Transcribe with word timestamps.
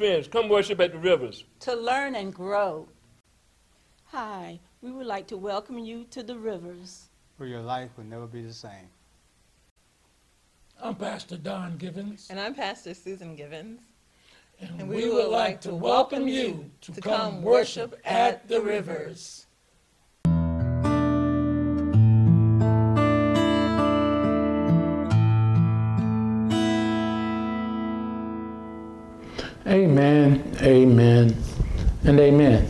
your 0.00 0.10
friends. 0.10 0.28
Come 0.28 0.48
worship 0.48 0.80
at 0.80 0.92
the 0.92 0.98
rivers. 0.98 1.44
to 1.60 1.74
learn 1.74 2.14
and 2.14 2.34
grow. 2.34 2.88
Hi, 4.06 4.58
we 4.82 4.90
would 4.90 5.06
like 5.06 5.26
to 5.28 5.36
welcome 5.36 5.78
you 5.78 6.04
to 6.10 6.22
the 6.22 6.36
Rivers. 6.36 7.08
where 7.38 7.48
your 7.48 7.62
life 7.62 7.90
will 7.96 8.04
never 8.04 8.26
be 8.26 8.42
the 8.42 8.52
same. 8.52 8.88
I'm 10.82 10.94
Pastor 10.94 11.36
Don 11.36 11.76
Givens, 11.76 12.28
And 12.30 12.40
I'm 12.40 12.54
Pastor 12.54 12.94
Susan 12.94 13.36
Givens. 13.36 13.80
and, 14.60 14.80
and 14.80 14.88
we 14.88 15.08
would 15.10 15.28
like 15.28 15.60
to 15.62 15.74
welcome 15.74 16.26
you 16.28 16.70
to 16.82 17.00
come 17.00 17.42
worship 17.42 17.98
at 18.04 18.48
the 18.48 18.60
rivers. 18.60 19.46
Amen, 30.02 30.56
amen, 30.62 31.36
and 32.02 32.18
amen. 32.18 32.66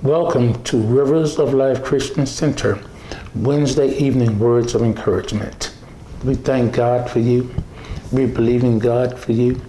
Welcome 0.00 0.62
to 0.62 0.80
Rivers 0.80 1.40
of 1.40 1.54
Life 1.54 1.82
Christian 1.82 2.24
Center, 2.24 2.78
Wednesday 3.34 3.88
evening 3.98 4.38
words 4.38 4.76
of 4.76 4.82
encouragement. 4.82 5.74
We 6.22 6.36
thank 6.36 6.74
God 6.74 7.10
for 7.10 7.18
you. 7.18 7.52
We 8.12 8.26
believe 8.26 8.62
in 8.62 8.78
God 8.78 9.18
for 9.18 9.32
you. 9.32 9.60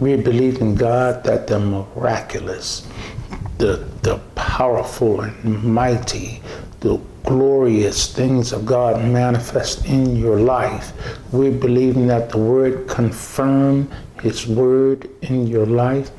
We 0.00 0.16
believe 0.16 0.60
in 0.60 0.74
God 0.74 1.22
that 1.22 1.46
the 1.46 1.60
miraculous, 1.60 2.84
the, 3.58 3.88
the 4.02 4.18
powerful 4.34 5.20
and 5.20 5.62
mighty, 5.62 6.42
the 6.80 7.00
glorious 7.22 8.12
things 8.12 8.52
of 8.52 8.66
God 8.66 9.04
manifest 9.04 9.86
in 9.86 10.16
your 10.16 10.40
life. 10.40 10.92
We 11.32 11.50
believe 11.50 11.94
that 12.08 12.30
the 12.30 12.38
Word 12.38 12.88
confirm 12.88 13.88
His 14.22 14.46
Word 14.46 15.08
in 15.22 15.46
your 15.46 15.66
life, 15.66 16.10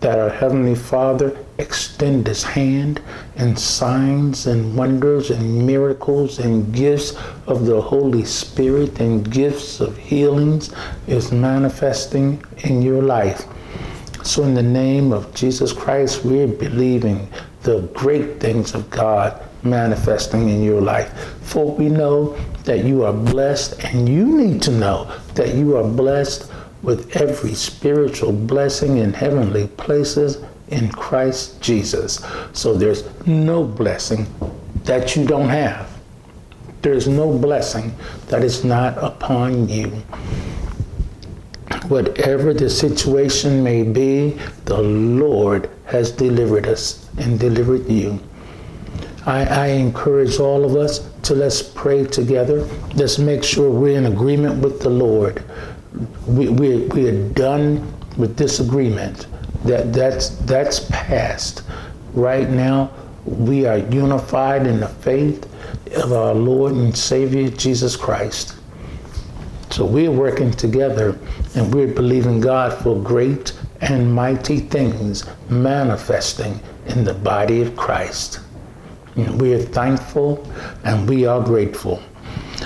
that 0.00 0.18
our 0.18 0.30
Heavenly 0.30 0.74
Father 0.74 1.36
extend 1.58 2.26
His 2.26 2.42
hand 2.44 3.00
and 3.36 3.58
signs 3.58 4.46
and 4.46 4.76
wonders 4.76 5.30
and 5.30 5.66
miracles 5.66 6.38
and 6.38 6.72
gifts 6.72 7.16
of 7.46 7.66
the 7.66 7.80
Holy 7.80 8.24
Spirit 8.24 9.00
and 9.00 9.28
gifts 9.30 9.80
of 9.80 9.96
healings 9.96 10.72
is 11.06 11.32
manifesting 11.32 12.42
in 12.58 12.82
your 12.82 13.02
life. 13.02 13.44
So, 14.22 14.44
in 14.44 14.54
the 14.54 14.62
name 14.62 15.12
of 15.12 15.34
Jesus 15.34 15.72
Christ, 15.72 16.24
we're 16.24 16.46
believing 16.46 17.28
the 17.62 17.80
great 17.94 18.40
things 18.40 18.74
of 18.74 18.88
God 18.90 19.42
manifesting 19.62 20.48
in 20.48 20.62
your 20.62 20.80
life. 20.80 21.12
For 21.42 21.74
we 21.74 21.88
know 21.88 22.36
that 22.64 22.84
you 22.84 23.04
are 23.04 23.12
blessed, 23.12 23.82
and 23.84 24.08
you 24.08 24.26
need 24.26 24.62
to 24.62 24.70
know 24.70 25.10
that 25.34 25.54
you 25.54 25.76
are 25.76 25.88
blessed 25.88 26.50
with 26.82 27.16
every 27.16 27.54
spiritual 27.54 28.32
blessing 28.32 28.98
in 28.98 29.12
heavenly 29.12 29.68
places 29.68 30.38
in 30.68 30.90
Christ 30.92 31.60
Jesus. 31.60 32.24
So, 32.52 32.74
there's 32.74 33.04
no 33.26 33.64
blessing 33.64 34.26
that 34.84 35.16
you 35.16 35.26
don't 35.26 35.48
have. 35.48 35.88
There's 36.82 37.08
no 37.08 37.36
blessing 37.36 37.94
that 38.28 38.44
is 38.44 38.64
not 38.64 38.96
upon 38.98 39.68
you. 39.68 39.88
Whatever 41.88 42.54
the 42.54 42.70
situation 42.70 43.62
may 43.64 43.82
be, 43.82 44.38
the 44.64 44.80
Lord 44.80 45.70
has 45.86 46.12
delivered 46.12 46.66
us 46.66 47.08
and 47.18 47.38
delivered 47.40 47.88
you. 47.88 48.20
I, 49.26 49.44
I, 49.44 49.66
encourage 49.68 50.38
all 50.38 50.64
of 50.64 50.76
us 50.76 51.10
to 51.24 51.34
let's 51.34 51.60
pray 51.60 52.04
together. 52.04 52.62
Let's 52.94 53.18
make 53.18 53.44
sure 53.44 53.70
we're 53.70 53.98
in 53.98 54.06
agreement 54.06 54.62
with 54.62 54.80
the 54.80 54.88
Lord. 54.88 55.44
We, 56.26 56.48
we, 56.48 56.86
we 56.86 57.08
are 57.08 57.28
done 57.30 57.92
with 58.16 58.36
disagreement. 58.36 59.26
That, 59.64 59.92
that's, 59.92 60.30
that's 60.40 60.80
past. 60.90 61.62
Right 62.12 62.48
now, 62.48 62.92
we 63.24 63.66
are 63.66 63.78
unified 63.78 64.66
in 64.66 64.80
the 64.80 64.88
faith 64.88 65.44
of 65.96 66.12
our 66.12 66.34
Lord 66.34 66.72
and 66.72 66.96
Savior 66.96 67.48
Jesus 67.50 67.96
Christ. 67.96 68.56
So 69.70 69.84
we're 69.84 70.10
working 70.10 70.50
together 70.50 71.18
and 71.54 71.72
we're 71.74 71.92
believing 71.94 72.40
God 72.40 72.76
for 72.82 73.00
great 73.00 73.52
and 73.80 74.12
mighty 74.12 74.58
things 74.58 75.24
manifesting 75.48 76.60
in 76.86 77.04
the 77.04 77.14
body 77.14 77.60
of 77.60 77.76
Christ. 77.76 78.40
And 79.16 79.40
we 79.40 79.54
are 79.54 79.62
thankful 79.62 80.46
and 80.84 81.08
we 81.08 81.26
are 81.26 81.42
grateful. 81.42 82.02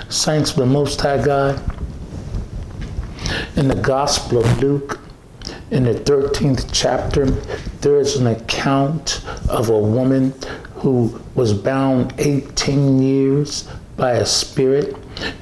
Saints 0.09 0.51
of 0.53 0.57
the 0.57 0.67
Most 0.67 1.01
High 1.01 1.23
God, 1.23 1.61
in 3.57 3.69
the 3.69 3.75
Gospel 3.75 4.39
of 4.39 4.63
Luke, 4.63 4.99
in 5.71 5.85
the 5.85 5.95
13th 5.95 6.71
chapter, 6.73 7.27
there 7.81 7.99
is 7.99 8.17
an 8.17 8.27
account 8.27 9.25
of 9.49 9.69
a 9.69 9.79
woman 9.79 10.35
who 10.77 11.21
was 11.35 11.53
bound 11.53 12.15
18 12.19 13.03
years 13.03 13.69
by 13.97 14.13
a 14.13 14.27
spirit. 14.27 14.97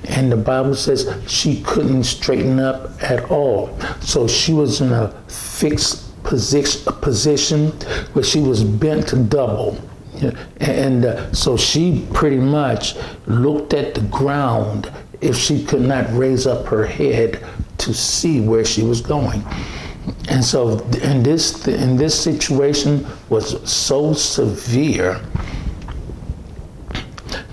And 0.05 0.31
the 0.31 0.37
Bible 0.37 0.75
says 0.75 1.13
she 1.27 1.63
couldn't 1.63 2.05
straighten 2.05 2.59
up 2.59 3.03
at 3.03 3.31
all. 3.31 3.79
So 4.01 4.27
she 4.27 4.53
was 4.53 4.81
in 4.81 4.93
a 4.93 5.11
fixed 5.29 6.23
position, 6.23 6.93
position 7.01 7.71
where 8.13 8.25
she 8.25 8.41
was 8.41 8.65
bent 8.65 9.31
double. 9.31 9.79
And 10.61 11.07
uh, 11.07 11.33
so 11.33 11.57
she 11.57 12.07
pretty 12.13 12.39
much 12.39 12.95
looked 13.27 13.73
at 13.73 13.95
the 13.95 14.03
ground 14.03 14.93
if 15.21 15.37
she 15.37 15.65
could 15.65 15.83
not 15.83 16.07
raise 16.13 16.47
up 16.47 16.67
her 16.67 16.87
head 16.87 17.45
to 17.81 17.95
see 17.95 18.41
where 18.41 18.65
she 18.65 18.83
was 18.83 19.01
going. 19.01 19.45
And 20.29 20.45
so, 20.45 20.79
in 21.03 21.23
this 21.23 21.67
in 21.69 21.97
this 21.97 22.19
situation 22.19 23.07
was 23.29 23.61
so 23.71 24.13
severe 24.13 25.21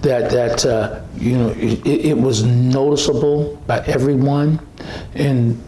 that 0.01 0.31
that 0.31 0.65
uh, 0.65 1.01
you 1.15 1.37
know 1.37 1.49
it, 1.57 1.85
it 1.85 2.17
was 2.17 2.43
noticeable 2.43 3.55
by 3.67 3.79
everyone, 3.85 4.59
and 5.15 5.61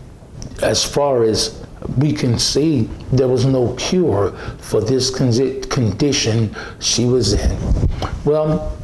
as 0.62 0.84
far 0.84 1.24
as 1.24 1.64
we 1.98 2.12
can 2.12 2.38
see, 2.38 2.90
there 3.12 3.28
was 3.28 3.46
no 3.46 3.74
cure 3.76 4.32
for 4.60 4.82
this 4.82 5.10
con- 5.10 5.62
condition 5.64 6.56
she 6.80 7.06
was 7.06 7.34
in. 7.34 7.58
Well, 8.26 8.78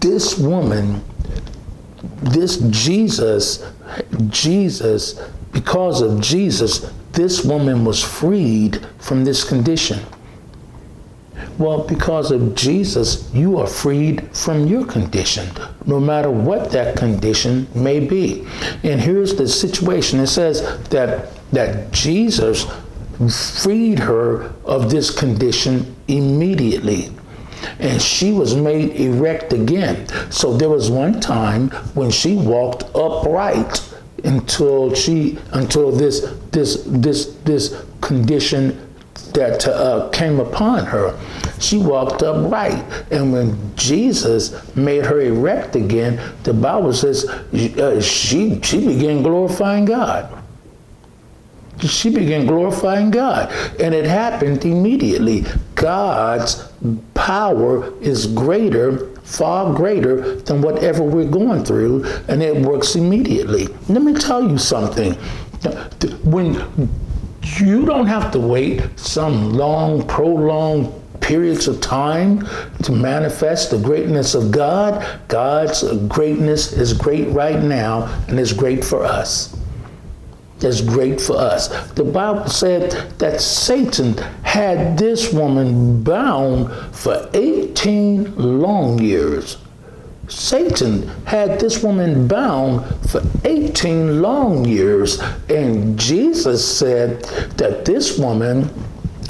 this 0.00 0.38
woman, 0.38 1.02
this 2.22 2.58
Jesus, 2.70 3.70
Jesus, 4.28 5.20
because 5.52 6.00
of 6.00 6.20
Jesus, 6.20 6.90
this 7.12 7.44
woman 7.44 7.84
was 7.84 8.02
freed 8.02 8.84
from 8.98 9.24
this 9.24 9.44
condition. 9.44 10.00
Well, 11.58 11.86
because 11.86 12.30
of 12.30 12.54
Jesus, 12.54 13.32
you 13.34 13.58
are 13.58 13.66
freed 13.66 14.34
from 14.34 14.66
your 14.66 14.86
condition, 14.86 15.48
no 15.84 16.00
matter 16.00 16.30
what 16.30 16.70
that 16.72 16.96
condition 16.96 17.66
may 17.74 18.00
be. 18.00 18.46
And 18.82 19.00
here's 19.00 19.34
the 19.34 19.46
situation 19.46 20.20
it 20.20 20.28
says 20.28 20.62
that, 20.88 21.30
that 21.52 21.92
Jesus 21.92 22.66
freed 23.62 23.98
her 23.98 24.52
of 24.64 24.90
this 24.90 25.10
condition 25.10 25.94
immediately. 26.08 27.10
And 27.78 28.00
she 28.00 28.32
was 28.32 28.54
made 28.54 28.96
erect 28.96 29.52
again. 29.52 30.08
So 30.30 30.56
there 30.56 30.68
was 30.68 30.90
one 30.90 31.20
time 31.20 31.70
when 31.94 32.10
she 32.10 32.36
walked 32.36 32.84
upright 32.94 33.88
until 34.24 34.94
she 34.94 35.38
until 35.52 35.90
this 35.90 36.20
this 36.52 36.84
this 36.86 37.34
this 37.44 37.84
condition 38.00 38.88
that 39.34 39.66
uh, 39.66 40.08
came 40.10 40.40
upon 40.40 40.86
her. 40.86 41.18
She 41.58 41.78
walked 41.78 42.22
upright. 42.22 42.84
And 43.10 43.32
when 43.32 43.76
Jesus 43.76 44.74
made 44.76 45.06
her 45.06 45.20
erect 45.20 45.76
again, 45.76 46.20
the 46.42 46.52
Bible 46.52 46.92
says 46.92 47.24
uh, 47.24 48.00
she, 48.00 48.60
she 48.62 48.86
began 48.86 49.22
glorifying 49.22 49.84
God. 49.84 50.38
She 51.80 52.10
began 52.10 52.46
glorifying 52.46 53.10
God. 53.10 53.52
And 53.80 53.94
it 53.94 54.04
happened 54.04 54.64
immediately. 54.64 55.44
God's 55.74 56.68
power 57.14 57.92
is 58.00 58.26
greater, 58.26 59.14
far 59.22 59.72
greater 59.74 60.36
than 60.36 60.62
whatever 60.62 61.02
we're 61.02 61.30
going 61.30 61.64
through, 61.64 62.04
and 62.28 62.42
it 62.42 62.56
works 62.56 62.96
immediately. 62.96 63.68
Let 63.88 64.02
me 64.02 64.14
tell 64.14 64.48
you 64.48 64.58
something. 64.58 65.14
When 66.24 66.54
you 67.56 67.86
don't 67.86 68.06
have 68.06 68.30
to 68.32 68.40
wait 68.40 68.82
some 68.98 69.52
long, 69.54 70.06
prolonged 70.06 70.92
periods 71.20 71.68
of 71.68 71.80
time 71.80 72.46
to 72.82 72.92
manifest 72.92 73.70
the 73.70 73.78
greatness 73.78 74.34
of 74.34 74.50
God. 74.50 75.06
God's 75.28 75.84
greatness 76.08 76.72
is 76.72 76.92
great 76.92 77.28
right 77.28 77.62
now 77.62 78.06
and 78.28 78.38
is 78.40 78.52
great 78.52 78.84
for 78.84 79.04
us. 79.04 79.56
It's 80.64 80.80
great 80.80 81.20
for 81.20 81.36
us. 81.36 81.68
The 81.92 82.04
Bible 82.04 82.46
said 82.48 82.92
that 83.18 83.40
Satan 83.40 84.16
had 84.42 84.96
this 84.98 85.32
woman 85.32 86.02
bound 86.02 86.70
for 86.94 87.28
18 87.34 88.36
long 88.36 88.98
years. 89.00 89.58
Satan 90.28 91.08
had 91.24 91.60
this 91.60 91.82
woman 91.82 92.26
bound 92.28 92.84
for 93.10 93.22
18 93.44 94.22
long 94.22 94.64
years, 94.64 95.20
and 95.48 95.98
Jesus 95.98 96.64
said 96.64 97.22
that 97.58 97.84
this 97.84 98.18
woman 98.18 98.70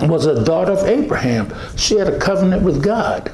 was 0.02 0.26
a 0.26 0.44
daughter 0.44 0.72
of 0.72 0.86
Abraham. 0.86 1.52
She 1.76 1.96
had 1.96 2.08
a 2.08 2.18
covenant 2.18 2.62
with 2.62 2.82
God. 2.82 3.32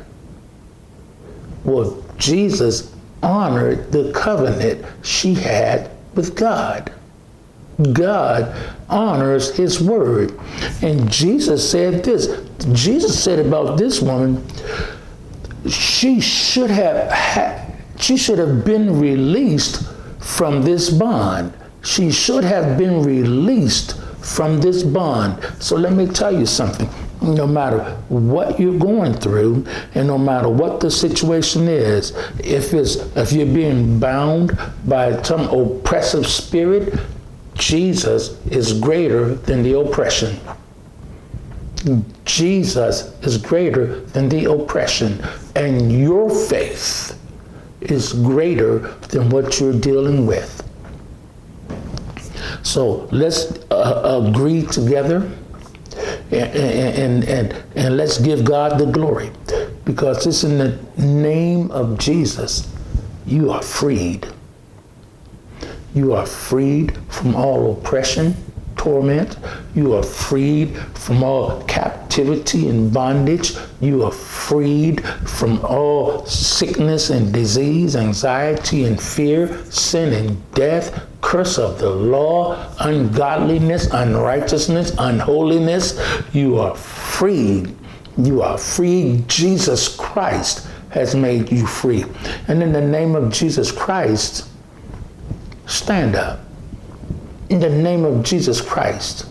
Well, 1.65 2.03
Jesus 2.17 2.95
honored 3.23 3.91
the 3.93 4.13
covenant 4.13 4.85
she 5.03 5.35
had 5.35 5.91
with 6.15 6.37
God. 6.37 6.93
God 7.93 8.55
honors 8.89 9.55
his 9.55 9.81
word. 9.81 10.39
And 10.83 11.11
Jesus 11.11 11.69
said 11.69 12.05
this 12.05 12.45
Jesus 12.73 13.23
said 13.23 13.39
about 13.39 13.79
this 13.79 14.01
woman, 14.01 14.45
she 15.69 16.21
should 16.21 16.71
have 16.71 17.11
ha- 17.13 17.65
she 17.99 18.17
should 18.17 18.39
have 18.39 18.65
been 18.65 18.99
released 18.99 19.87
from 20.19 20.63
this 20.63 20.91
bond. 20.91 21.53
She 21.83 22.11
should 22.11 22.45
have 22.45 22.77
been 22.77 23.03
released 23.03 24.01
from 24.21 24.61
this 24.61 24.83
bond. 24.83 25.39
So 25.61 25.77
let 25.77 25.93
me 25.93 26.07
tell 26.07 26.33
you 26.37 26.47
something. 26.47 26.89
No 27.23 27.47
matter 27.47 27.97
what 28.09 28.61
you're 28.61 28.79
going 28.79 29.13
through, 29.15 29.67
and 29.95 30.07
no 30.07 30.19
matter 30.19 30.49
what 30.49 30.81
the 30.81 30.91
situation 30.91 31.67
is, 31.67 32.13
if 32.39 32.73
it's 32.73 32.97
if 33.17 33.33
you're 33.33 33.47
being 33.47 33.99
bound 33.99 34.57
by 34.87 35.21
some 35.23 35.49
oppressive 35.49 36.27
spirit, 36.27 36.95
Jesus 37.59 38.45
is 38.47 38.79
greater 38.81 39.35
than 39.35 39.63
the 39.63 39.79
oppression. 39.79 40.39
Jesus 42.25 43.13
is 43.23 43.37
greater 43.39 44.01
than 44.01 44.29
the 44.29 44.51
oppression, 44.51 45.23
and 45.55 45.93
your 45.93 46.31
faith 46.31 47.19
is 47.81 48.13
greater 48.13 48.79
than 49.11 49.29
what 49.31 49.61
you're 49.61 49.79
dealing 49.79 50.27
with. 50.27 50.65
So 52.63 53.09
let's 53.13 53.53
uh, 53.71 54.23
agree 54.27 54.63
together 54.67 55.31
and, 56.31 56.55
and, 56.55 57.25
and, 57.25 57.65
and 57.77 57.97
let's 57.97 58.19
give 58.19 58.45
God 58.45 58.79
the 58.79 58.87
glory 58.87 59.31
because 59.85 60.27
it's 60.27 60.45
in 60.45 60.59
the 60.59 60.79
name 60.97 61.71
of 61.71 61.99
Jesus 61.99 62.69
you 63.27 63.51
are 63.51 63.63
freed. 63.63 64.27
You 65.99 66.15
are 66.15 66.27
freed 66.27 66.97
from 67.09 67.35
all 67.35 67.73
oppression, 67.73 68.37
torment. 68.77 69.37
You 69.75 69.95
are 69.95 70.05
freed 70.05 70.77
from 70.95 71.25
all 71.25 71.65
captivity 71.65 72.69
and 72.69 72.93
bondage. 72.93 73.57
You 73.81 74.05
are 74.05 74.13
freed 74.13 75.05
from 75.27 75.59
all 75.65 76.25
sickness 76.25 77.11
and 77.11 77.33
disease, 77.33 77.97
anxiety 77.97 78.85
and 78.85 79.03
fear, 79.03 79.65
sin 79.73 80.13
and 80.13 80.55
death, 80.55 81.05
curse 81.21 81.59
of 81.59 81.81
the 81.81 81.91
law, 81.91 82.73
ungodliness, 82.79 83.89
unrighteousness, 83.93 84.95
unholiness. 84.99 86.01
You 86.33 86.61
are 86.61 86.77
freed. 86.77 87.75
You 88.17 88.43
are 88.43 88.57
free. 88.57 89.25
Jesus 89.27 89.97
Christ 89.97 90.69
has 90.91 91.17
made 91.17 91.51
you 91.51 91.67
free. 91.67 92.05
And 92.47 92.63
in 92.63 92.73
the 92.73 92.81
name 92.81 93.17
of 93.17 93.33
Jesus 93.33 93.73
Christ, 93.73 94.49
stand 95.69 96.17
up. 96.17 96.41
In 97.49 97.61
the 97.61 97.71
name 97.71 98.05
of 98.05 98.25
Jesus 98.25 98.61
Christ, 98.61 99.27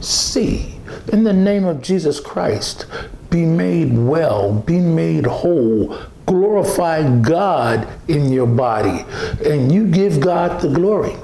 see. 0.00 0.74
In 1.12 1.24
the 1.24 1.32
name 1.32 1.64
of 1.64 1.80
Jesus 1.80 2.20
Christ, 2.20 2.86
be 3.30 3.44
made 3.44 3.96
well, 3.96 4.52
be 4.52 4.78
made 4.78 5.24
whole. 5.24 5.96
Glorify 6.26 7.20
God 7.20 7.88
in 8.08 8.30
your 8.30 8.46
body, 8.46 9.04
and 9.44 9.72
you 9.72 9.86
give 9.86 10.20
God 10.20 10.60
the 10.60 10.68
glory 10.68 11.16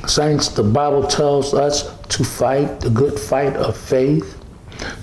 Saints, 0.08 0.50
the 0.50 0.64
Bible 0.64 1.08
tells 1.08 1.54
us 1.54 1.98
to 2.14 2.24
fight 2.24 2.80
the 2.80 2.92
good 2.92 3.20
fight 3.20 3.56
of 3.56 3.76
faith, 3.76 4.38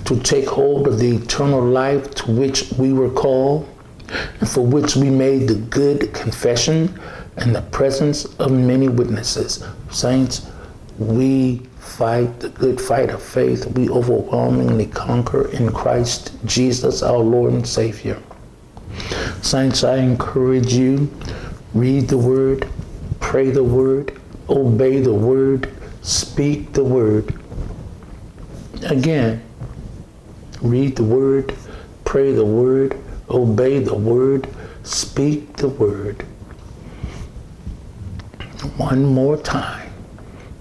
to 0.04 0.20
take 0.20 0.46
hold 0.46 0.86
of 0.86 1.00
the 1.00 1.16
eternal 1.16 1.60
life 1.60 2.14
to 2.14 2.30
which 2.30 2.70
we 2.78 2.92
were 2.92 3.10
called, 3.10 3.68
and 4.38 4.48
for 4.48 4.64
which 4.64 4.94
we 4.94 5.10
made 5.10 5.48
the 5.48 5.56
good 5.56 6.14
confession 6.14 6.96
in 7.38 7.52
the 7.52 7.62
presence 7.72 8.26
of 8.36 8.52
many 8.52 8.88
witnesses. 8.88 9.64
Saints, 9.90 10.46
we 10.98 11.62
fight 11.80 12.38
the 12.38 12.50
good 12.50 12.80
fight 12.80 13.10
of 13.10 13.20
faith. 13.20 13.66
We 13.76 13.90
overwhelmingly 13.90 14.86
conquer 14.86 15.48
in 15.48 15.72
Christ 15.72 16.32
Jesus, 16.44 17.02
our 17.02 17.18
Lord 17.18 17.52
and 17.52 17.66
Savior. 17.66 18.22
Saints, 19.42 19.82
I 19.82 19.96
encourage 19.96 20.72
you 20.72 21.10
read 21.74 22.06
the 22.06 22.18
word, 22.18 22.68
pray 23.18 23.50
the 23.50 23.64
word, 23.64 24.20
obey 24.48 25.00
the 25.00 25.12
word, 25.12 25.72
speak 26.02 26.72
the 26.72 26.84
word. 26.84 27.34
Again, 28.86 29.42
read 30.62 30.96
the 30.96 31.04
word, 31.04 31.54
pray 32.04 32.32
the 32.32 32.44
word, 32.44 32.98
obey 33.28 33.78
the 33.78 33.94
word, 33.94 34.48
speak 34.82 35.56
the 35.56 35.68
word. 35.68 36.22
One 38.76 39.04
more 39.04 39.36
time. 39.36 39.90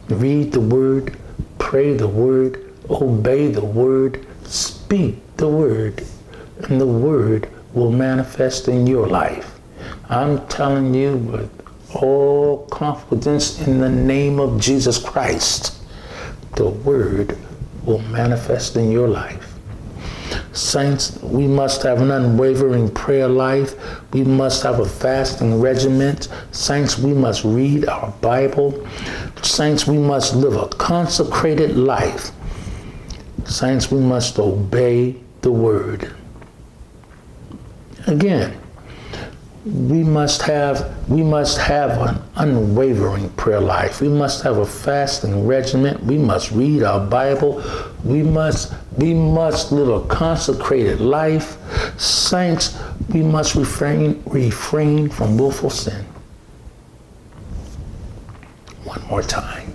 Read 0.09 0.51
the 0.51 0.61
word, 0.61 1.17
pray 1.59 1.93
the 1.93 2.07
word, 2.07 2.73
obey 2.89 3.47
the 3.47 3.63
word, 3.63 4.25
speak 4.43 5.21
the 5.37 5.47
word, 5.47 6.03
and 6.63 6.81
the 6.81 6.87
word 6.87 7.49
will 7.73 7.91
manifest 7.91 8.67
in 8.67 8.87
your 8.87 9.07
life. 9.07 9.59
I'm 10.09 10.45
telling 10.47 10.93
you 10.93 11.17
with 11.17 11.68
all 11.95 12.65
confidence 12.67 13.65
in 13.65 13.79
the 13.79 13.89
name 13.89 14.39
of 14.39 14.59
Jesus 14.59 14.97
Christ, 14.97 15.75
the 16.55 16.69
word 16.69 17.37
will 17.83 17.99
manifest 17.99 18.75
in 18.75 18.91
your 18.91 19.07
life. 19.07 19.49
Saints, 20.51 21.21
we 21.21 21.47
must 21.47 21.83
have 21.83 22.01
an 22.01 22.11
unwavering 22.11 22.89
prayer 22.91 23.27
life. 23.27 23.75
We 24.13 24.23
must 24.23 24.63
have 24.63 24.79
a 24.79 24.85
fasting 24.85 25.59
regiment. 25.59 26.27
Saints, 26.51 26.97
we 26.97 27.13
must 27.13 27.43
read 27.43 27.87
our 27.87 28.11
Bible. 28.21 28.87
Saints, 29.41 29.87
we 29.87 29.97
must 29.97 30.35
live 30.35 30.55
a 30.55 30.67
consecrated 30.67 31.77
life. 31.77 32.31
Saints, 33.45 33.91
we 33.91 33.99
must 33.99 34.37
obey 34.37 35.15
the 35.41 35.51
word. 35.51 36.13
Again, 38.07 38.59
we 39.69 40.03
must 40.03 40.41
have 40.41 40.95
we 41.07 41.21
must 41.21 41.59
have 41.59 41.91
an 42.01 42.21
unwavering 42.37 43.29
prayer 43.31 43.59
life. 43.59 44.01
We 44.01 44.09
must 44.09 44.41
have 44.43 44.57
a 44.57 44.65
fasting 44.65 45.45
regimen. 45.45 46.05
We 46.05 46.17
must 46.17 46.51
read 46.51 46.81
our 46.81 47.05
Bible. 47.05 47.63
We 48.03 48.23
must 48.23 48.73
we 48.97 49.13
must 49.13 49.71
live 49.71 49.89
a 49.89 50.07
consecrated 50.07 50.99
life. 50.99 51.57
Saints, 51.99 52.79
we 53.13 53.21
must 53.21 53.55
refrain 53.55 54.23
refrain 54.25 55.09
from 55.09 55.37
willful 55.37 55.69
sin. 55.69 56.03
One 58.85 59.05
more 59.07 59.21
time. 59.21 59.73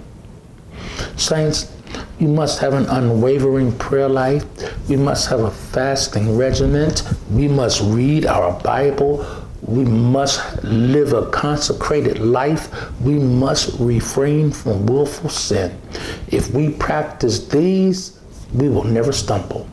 Saints, 1.16 1.72
you 2.18 2.26
must 2.26 2.58
have 2.58 2.74
an 2.74 2.86
unwavering 2.86 3.70
prayer 3.78 4.08
life. 4.08 4.44
We 4.88 4.96
must 4.96 5.28
have 5.28 5.40
a 5.40 5.50
fasting 5.50 6.36
regiment. 6.36 7.04
We 7.30 7.46
must 7.46 7.80
read 7.80 8.26
our 8.26 8.58
Bible. 8.60 9.43
We 9.66 9.84
must 9.84 10.62
live 10.62 11.14
a 11.14 11.30
consecrated 11.30 12.18
life. 12.18 12.68
We 13.00 13.14
must 13.14 13.78
refrain 13.80 14.50
from 14.50 14.86
willful 14.86 15.30
sin. 15.30 15.80
If 16.28 16.50
we 16.50 16.70
practice 16.70 17.46
these, 17.48 18.20
we 18.52 18.68
will 18.68 18.84
never 18.84 19.12
stumble. 19.12 19.68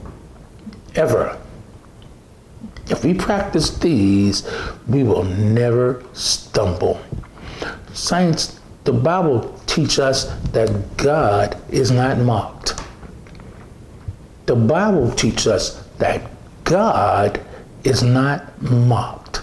Ever. 0.96 1.38
If 2.90 3.04
we 3.04 3.14
practice 3.14 3.78
these, 3.78 4.50
we 4.88 5.04
will 5.04 5.24
never 5.24 6.04
stumble. 6.14 7.02
Saints, 7.94 8.60
the 8.86 8.94
Bible 8.94 9.60
teaches 9.66 10.00
us 10.00 10.26
that 10.52 10.98
God 10.98 11.58
is 11.70 11.92
not 11.92 12.18
mocked. 12.18 12.82
The 14.46 14.56
Bible 14.56 15.12
teaches 15.12 15.48
us 15.48 15.84
that 15.98 16.22
God 16.64 17.42
is 17.84 18.04
not 18.04 18.62
mocked. 18.62 19.42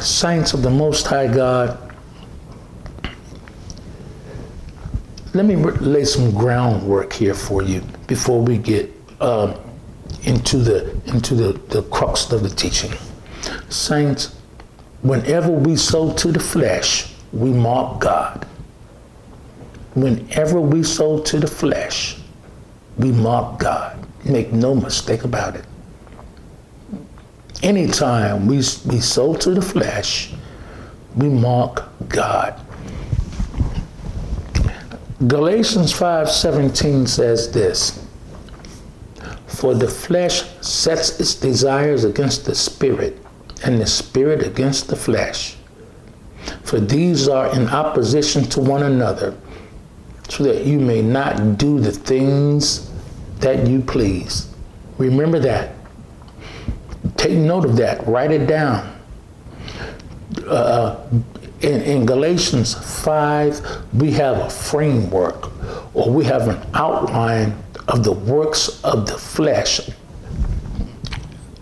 Saints 0.00 0.54
of 0.54 0.62
the 0.62 0.70
Most 0.70 1.06
High 1.06 1.26
God, 1.26 1.76
let 5.34 5.44
me 5.44 5.56
lay 5.56 6.04
some 6.04 6.30
groundwork 6.30 7.12
here 7.12 7.34
for 7.34 7.62
you 7.62 7.82
before 8.06 8.40
we 8.40 8.58
get 8.58 8.90
um, 9.20 9.54
into 10.22 10.58
the 10.58 10.90
into 11.06 11.34
the, 11.34 11.52
the 11.68 11.82
crux 11.84 12.30
of 12.32 12.42
the 12.42 12.48
teaching. 12.48 12.92
Saints, 13.68 14.36
whenever 15.02 15.50
we 15.50 15.76
sow 15.76 16.12
to 16.14 16.32
the 16.32 16.40
flesh, 16.40 17.14
we 17.32 17.50
mock 17.50 18.00
God. 18.00 18.46
Whenever 19.94 20.60
we 20.60 20.82
sow 20.82 21.20
to 21.22 21.40
the 21.40 21.46
flesh, 21.46 22.18
we 22.96 23.10
mock 23.10 23.58
God. 23.58 24.06
Make 24.24 24.52
no 24.52 24.74
mistake 24.74 25.24
about 25.24 25.56
it. 25.56 25.64
Anytime 27.62 28.46
we, 28.46 28.56
we 28.56 29.00
sow 29.00 29.34
to 29.34 29.50
the 29.50 29.62
flesh, 29.62 30.32
we 31.16 31.28
mock 31.28 31.88
God. 32.08 32.60
Galatians 35.26 35.92
5:17 35.92 37.08
says 37.08 37.50
this. 37.50 38.04
For 39.46 39.74
the 39.74 39.88
flesh 39.88 40.44
sets 40.60 41.18
its 41.18 41.34
desires 41.34 42.04
against 42.04 42.44
the 42.44 42.54
spirit, 42.54 43.18
and 43.64 43.80
the 43.80 43.86
spirit 43.86 44.46
against 44.46 44.86
the 44.86 44.94
flesh. 44.94 45.56
For 46.62 46.78
these 46.78 47.28
are 47.28 47.52
in 47.52 47.66
opposition 47.68 48.44
to 48.44 48.60
one 48.60 48.84
another, 48.84 49.34
so 50.28 50.44
that 50.44 50.64
you 50.64 50.78
may 50.78 51.02
not 51.02 51.58
do 51.58 51.80
the 51.80 51.90
things 51.90 52.88
that 53.40 53.66
you 53.66 53.80
please. 53.80 54.46
Remember 54.98 55.40
that. 55.40 55.72
Take 57.18 57.36
note 57.36 57.64
of 57.64 57.76
that. 57.76 58.06
Write 58.06 58.30
it 58.30 58.46
down. 58.46 58.96
Uh, 60.46 61.04
in, 61.60 61.82
in 61.82 62.06
Galatians 62.06 62.74
5, 63.04 63.94
we 63.94 64.12
have 64.12 64.38
a 64.38 64.48
framework 64.48 65.50
or 65.94 66.10
we 66.10 66.24
have 66.24 66.46
an 66.46 66.64
outline 66.74 67.60
of 67.88 68.04
the 68.04 68.12
works 68.12 68.82
of 68.84 69.06
the 69.06 69.18
flesh. 69.18 69.80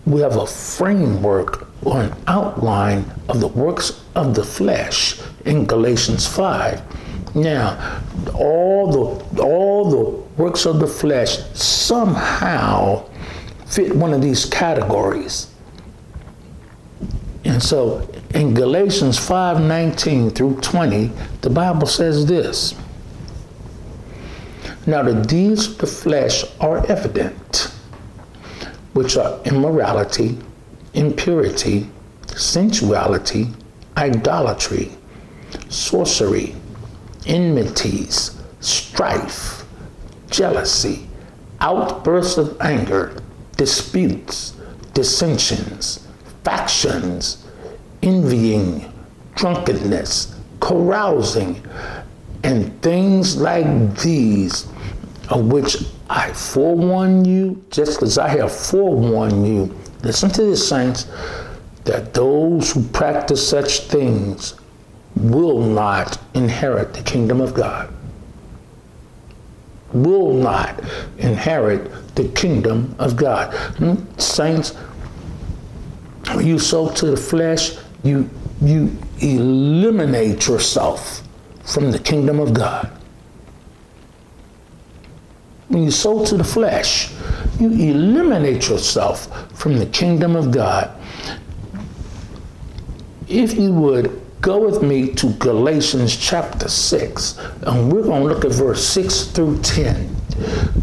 We 0.05 0.21
have 0.21 0.35
a 0.35 0.45
framework 0.45 1.67
or 1.83 2.01
an 2.01 2.13
outline 2.27 3.11
of 3.27 3.39
the 3.39 3.47
works 3.47 4.03
of 4.13 4.35
the 4.35 4.43
flesh 4.43 5.19
in 5.45 5.65
Galatians 5.65 6.27
5. 6.27 7.35
Now, 7.35 8.01
all 8.35 8.91
the 8.91 9.41
all 9.41 9.89
the 9.89 10.41
works 10.41 10.65
of 10.65 10.79
the 10.79 10.87
flesh 10.87 11.39
somehow 11.53 13.05
fit 13.67 13.95
one 13.95 14.13
of 14.13 14.21
these 14.21 14.45
categories. 14.45 15.47
And 17.45 17.61
so 17.61 18.07
in 18.33 18.53
Galatians 18.53 19.17
5:19 19.17 20.31
through 20.31 20.55
20, 20.61 21.11
the 21.41 21.49
Bible 21.49 21.87
says 21.87 22.25
this. 22.25 22.75
Now 24.85 25.03
the 25.03 25.13
deeds 25.13 25.67
of 25.67 25.77
the 25.79 25.87
flesh 25.87 26.45
are 26.59 26.85
evident, 26.87 27.71
which 28.93 29.17
are 29.17 29.39
immorality, 29.45 30.37
impurity, 30.93 31.89
sensuality, 32.35 33.53
idolatry, 33.97 34.91
sorcery, 35.69 36.55
enmities, 37.25 38.31
strife, 38.59 39.65
jealousy, 40.29 41.07
outbursts 41.59 42.37
of 42.37 42.55
anger, 42.61 43.13
disputes, 43.57 44.55
dissensions, 44.93 46.07
factions, 46.43 47.45
envying, 48.03 48.91
drunkenness, 49.35 50.35
carousing, 50.59 51.61
and 52.43 52.81
things 52.81 53.37
like 53.37 53.97
these, 53.99 54.67
of 55.29 55.51
which 55.51 55.77
I 56.09 56.31
forewarn 56.31 57.25
you, 57.25 57.63
just 57.69 58.01
as 58.01 58.17
I 58.17 58.29
have 58.29 58.51
forewarned 58.51 59.45
you. 59.47 59.75
Listen 60.03 60.29
to 60.29 60.43
this, 60.43 60.67
saints, 60.67 61.07
that 61.83 62.13
those 62.13 62.71
who 62.71 62.83
practice 62.89 63.47
such 63.47 63.81
things 63.81 64.55
will 65.15 65.59
not 65.59 66.19
inherit 66.33 66.93
the 66.93 67.01
kingdom 67.01 67.41
of 67.41 67.53
God. 67.53 67.91
Will 69.93 70.33
not 70.33 70.81
inherit 71.17 72.15
the 72.15 72.27
kingdom 72.29 72.95
of 72.99 73.15
God. 73.15 73.53
Hmm? 73.77 73.95
Saints, 74.17 74.75
you 76.39 76.59
sow 76.59 76.89
to 76.89 77.11
the 77.11 77.17
flesh, 77.17 77.77
you 78.03 78.29
you 78.61 78.97
eliminate 79.19 80.47
yourself 80.47 81.21
from 81.63 81.91
the 81.91 81.99
kingdom 81.99 82.39
of 82.39 82.53
God. 82.53 82.91
When 85.67 85.83
you 85.83 85.91
sow 85.91 86.25
to 86.25 86.37
the 86.37 86.43
flesh, 86.43 87.11
you 87.59 87.71
eliminate 87.71 88.67
yourself 88.69 89.49
from 89.57 89.77
the 89.77 89.85
kingdom 89.85 90.35
of 90.35 90.51
God. 90.51 90.91
If 93.27 93.55
you 93.55 93.73
would 93.73 94.21
go 94.41 94.65
with 94.65 94.81
me 94.81 95.13
to 95.13 95.29
Galatians 95.33 96.15
chapter 96.15 96.67
6, 96.67 97.37
and 97.63 97.91
we're 97.91 98.03
going 98.03 98.23
to 98.23 98.27
look 98.27 98.45
at 98.45 98.51
verse 98.51 98.83
6 98.83 99.25
through 99.31 99.61
10. 99.61 100.15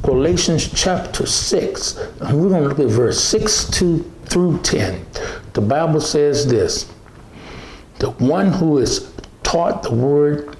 Galatians 0.02 0.68
chapter 0.72 1.26
6, 1.26 1.96
and 2.20 2.40
we're 2.40 2.48
going 2.48 2.62
to 2.62 2.68
look 2.68 2.80
at 2.80 2.88
verse 2.88 3.22
6 3.22 3.70
to, 3.70 4.02
through 4.26 4.58
10. 4.62 5.06
The 5.52 5.60
Bible 5.60 6.00
says 6.00 6.46
this 6.46 6.90
The 7.98 8.10
one 8.10 8.52
who 8.52 8.78
is 8.78 9.12
taught 9.42 9.82
the 9.82 9.94
word 9.94 10.56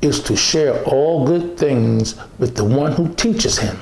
is 0.00 0.20
to 0.24 0.36
share 0.36 0.82
all 0.84 1.26
good 1.26 1.58
things 1.58 2.16
with 2.38 2.56
the 2.56 2.64
one 2.64 2.92
who 2.92 3.12
teaches 3.14 3.58
him. 3.58 3.78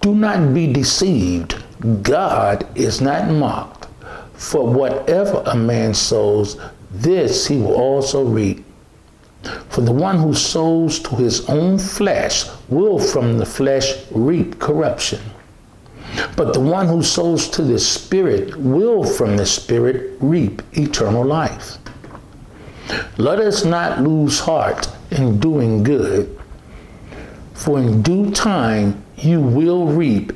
Do 0.00 0.14
not 0.14 0.54
be 0.54 0.72
deceived. 0.72 1.62
God 2.02 2.66
is 2.76 3.00
not 3.00 3.30
mocked. 3.30 3.77
For 4.38 4.64
whatever 4.64 5.42
a 5.46 5.56
man 5.56 5.94
sows, 5.94 6.56
this 6.92 7.48
he 7.48 7.58
will 7.58 7.74
also 7.74 8.24
reap. 8.24 8.64
For 9.68 9.80
the 9.80 9.92
one 9.92 10.16
who 10.16 10.32
sows 10.32 11.00
to 11.00 11.16
his 11.16 11.48
own 11.48 11.76
flesh 11.76 12.46
will 12.68 13.00
from 13.00 13.38
the 13.38 13.44
flesh 13.44 13.94
reap 14.12 14.60
corruption. 14.60 15.20
But 16.36 16.54
the 16.54 16.60
one 16.60 16.86
who 16.86 17.02
sows 17.02 17.48
to 17.50 17.62
the 17.62 17.80
Spirit 17.80 18.56
will 18.56 19.02
from 19.04 19.36
the 19.36 19.44
Spirit 19.44 20.16
reap 20.20 20.62
eternal 20.72 21.24
life. 21.24 21.76
Let 23.18 23.40
us 23.40 23.64
not 23.64 24.00
lose 24.02 24.38
heart 24.38 24.88
in 25.10 25.40
doing 25.40 25.82
good, 25.82 26.40
for 27.54 27.80
in 27.80 28.02
due 28.02 28.30
time 28.30 29.02
you 29.16 29.40
will 29.40 29.86
reap 29.86 30.32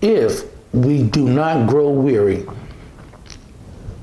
if 0.00 0.44
we 0.72 1.02
do 1.02 1.28
not 1.28 1.68
grow 1.68 1.90
weary. 1.90 2.46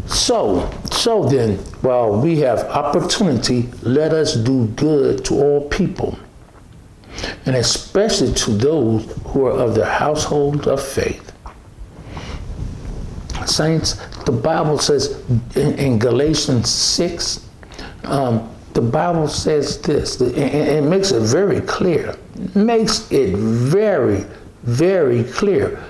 So, 0.10 0.70
so 0.92 1.24
then, 1.26 1.58
while 1.82 2.20
we 2.20 2.40
have 2.40 2.60
opportunity, 2.66 3.70
let 3.84 4.12
us 4.12 4.36
do 4.36 4.66
good 4.70 5.24
to 5.26 5.36
all 5.36 5.70
people, 5.70 6.18
and 7.46 7.56
especially 7.56 8.34
to 8.34 8.52
those 8.52 9.06
who 9.28 9.46
are 9.46 9.52
of 9.52 9.76
the 9.76 9.86
household 9.86 10.68
of 10.68 10.82
faith. 10.82 11.32
Saints, 13.46 13.94
the 14.26 14.32
Bible 14.32 14.80
says 14.80 15.24
in, 15.56 15.78
in 15.78 16.00
Galatians 16.00 16.70
6, 16.70 17.48
um, 18.04 18.54
the 18.74 18.82
Bible 18.82 19.28
says 19.28 19.80
this, 19.82 20.20
and 20.22 20.36
it 20.36 20.84
makes 20.84 21.12
it 21.12 21.22
very 21.22 21.62
clear. 21.62 22.16
Makes 22.56 23.12
it 23.12 23.36
very, 23.36 24.26
very 24.64 25.24
clear. 25.24 25.84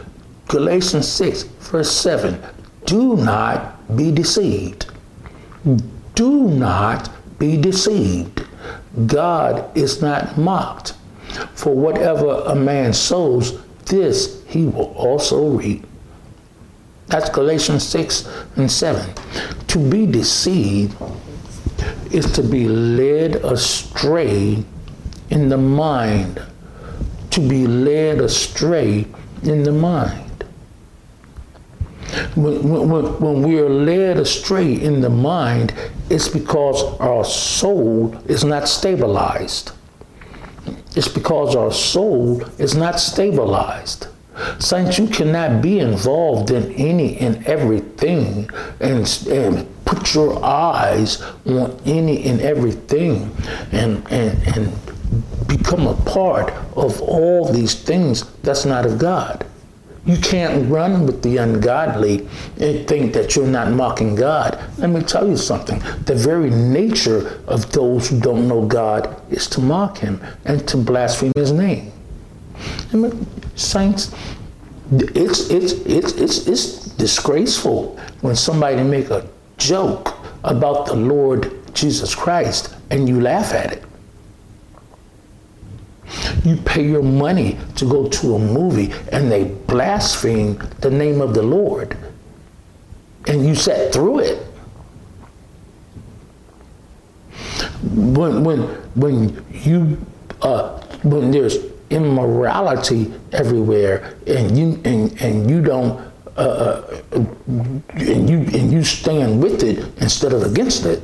Galatians 0.47 1.07
6, 1.07 1.43
verse 1.43 1.91
7. 1.91 2.41
Do 2.85 3.15
not 3.15 3.78
be 3.95 4.11
deceived. 4.11 4.87
Do 6.15 6.47
not 6.49 7.09
be 7.39 7.57
deceived. 7.57 8.45
God 9.05 9.75
is 9.77 10.01
not 10.01 10.37
mocked. 10.37 10.93
For 11.53 11.73
whatever 11.73 12.43
a 12.47 12.55
man 12.55 12.93
sows, 12.93 13.61
this 13.85 14.43
he 14.47 14.65
will 14.65 14.93
also 14.93 15.49
reap. 15.49 15.85
That's 17.07 17.29
Galatians 17.29 17.87
6 17.87 18.27
and 18.55 18.71
7. 18.71 19.13
To 19.67 19.89
be 19.89 20.05
deceived 20.05 20.95
is 22.11 22.31
to 22.33 22.43
be 22.43 22.67
led 22.67 23.37
astray 23.37 24.63
in 25.29 25.49
the 25.49 25.57
mind. 25.57 26.41
To 27.31 27.39
be 27.39 27.65
led 27.65 28.19
astray 28.19 29.07
in 29.43 29.63
the 29.63 29.71
mind. 29.71 30.28
When, 32.35 32.89
when, 32.89 33.05
when 33.19 33.43
we 33.43 33.59
are 33.59 33.69
led 33.69 34.17
astray 34.17 34.73
in 34.73 35.01
the 35.01 35.09
mind, 35.09 35.73
it's 36.09 36.27
because 36.27 36.83
our 36.99 37.23
soul 37.23 38.15
is 38.25 38.43
not 38.43 38.67
stabilized. 38.67 39.71
It's 40.95 41.07
because 41.07 41.55
our 41.55 41.71
soul 41.71 42.43
is 42.57 42.75
not 42.75 42.99
stabilized. 42.99 44.07
Saints, 44.59 44.97
you 44.97 45.07
cannot 45.07 45.61
be 45.61 45.79
involved 45.79 46.51
in 46.51 46.71
any 46.73 47.17
and 47.17 47.45
everything 47.45 48.49
and, 48.79 49.27
and 49.27 49.85
put 49.85 50.13
your 50.13 50.43
eyes 50.43 51.21
on 51.45 51.77
any 51.85 52.23
and 52.25 52.39
everything 52.41 53.35
and, 53.71 54.05
and, 54.11 54.55
and 54.55 55.47
become 55.47 55.87
a 55.87 55.95
part 56.03 56.53
of 56.77 57.01
all 57.01 57.51
these 57.51 57.75
things 57.75 58.23
that's 58.43 58.65
not 58.65 58.85
of 58.85 58.97
God. 58.97 59.45
You 60.09 60.17
can't 60.17 60.67
run 60.71 61.05
with 61.05 61.21
the 61.21 61.37
ungodly 61.37 62.27
and 62.59 62.87
think 62.87 63.13
that 63.13 63.35
you're 63.35 63.45
not 63.45 63.71
mocking 63.71 64.15
God. 64.15 64.59
Let 64.79 64.89
me 64.89 65.01
tell 65.01 65.29
you 65.29 65.37
something. 65.37 65.77
The 66.05 66.15
very 66.15 66.49
nature 66.49 67.39
of 67.45 67.71
those 67.71 68.09
who 68.09 68.19
don't 68.19 68.47
know 68.47 68.65
God 68.65 69.21
is 69.31 69.45
to 69.49 69.61
mock 69.61 69.99
him 69.99 70.19
and 70.45 70.67
to 70.67 70.77
blaspheme 70.77 71.31
his 71.35 71.51
name. 71.51 71.91
Saints, 73.53 74.11
it's, 74.91 75.51
it's, 75.51 75.73
it's, 75.73 76.13
it's, 76.13 76.47
it's 76.47 76.85
disgraceful 76.95 77.95
when 78.21 78.35
somebody 78.35 78.81
make 78.81 79.11
a 79.11 79.27
joke 79.59 80.17
about 80.43 80.87
the 80.87 80.95
Lord 80.95 81.53
Jesus 81.75 82.15
Christ 82.15 82.73
and 82.89 83.07
you 83.07 83.21
laugh 83.21 83.53
at 83.53 83.73
it. 83.73 83.83
You 86.43 86.55
pay 86.57 86.85
your 86.85 87.03
money 87.03 87.57
to 87.75 87.85
go 87.85 88.07
to 88.07 88.35
a 88.35 88.39
movie 88.39 88.91
and 89.11 89.31
they 89.31 89.45
blaspheme 89.45 90.57
the 90.79 90.89
name 90.89 91.21
of 91.21 91.33
the 91.33 91.43
Lord 91.43 91.97
and 93.29 93.45
you 93.45 93.55
sat 93.55 93.93
through 93.93 94.19
it. 94.19 94.45
When, 97.93 98.43
when, 98.43 98.59
when 98.95 99.45
you, 99.51 100.03
uh, 100.41 100.81
when 101.03 101.31
there's 101.31 101.57
immorality 101.89 103.13
everywhere 103.31 104.15
and 104.27 104.57
you, 104.57 104.81
and, 104.83 105.21
and 105.21 105.49
you 105.49 105.61
don't, 105.61 105.99
uh, 106.37 106.41
uh, 106.41 107.01
and 107.11 108.29
you, 108.29 108.39
and 108.39 108.71
you 108.71 108.83
stand 108.83 109.41
with 109.41 109.63
it 109.63 109.79
instead 110.01 110.33
of 110.33 110.43
against 110.43 110.85
it, 110.85 111.01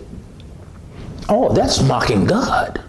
oh, 1.29 1.53
that's 1.53 1.81
mocking 1.83 2.25
God. 2.25 2.83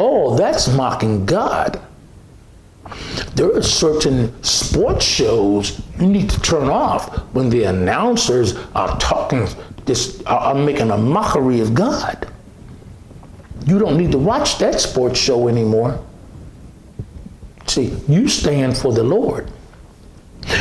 Oh, 0.00 0.36
that's 0.36 0.68
mocking 0.68 1.26
God. 1.26 1.80
There 3.34 3.52
are 3.56 3.62
certain 3.62 4.32
sports 4.44 5.04
shows 5.04 5.82
you 5.98 6.06
need 6.06 6.30
to 6.30 6.40
turn 6.40 6.68
off 6.68 7.18
when 7.34 7.50
the 7.50 7.64
announcers 7.64 8.56
are 8.76 8.96
talking 9.00 9.48
this 9.86 10.22
are 10.24 10.54
making 10.54 10.92
a 10.92 10.96
mockery 10.96 11.60
of 11.60 11.74
God. 11.74 12.28
You 13.66 13.80
don't 13.80 13.98
need 13.98 14.12
to 14.12 14.18
watch 14.18 14.58
that 14.58 14.80
sports 14.80 15.18
show 15.18 15.48
anymore. 15.48 16.00
See, 17.66 17.96
you 18.06 18.28
stand 18.28 18.78
for 18.78 18.92
the 18.92 19.02
Lord. 19.02 19.50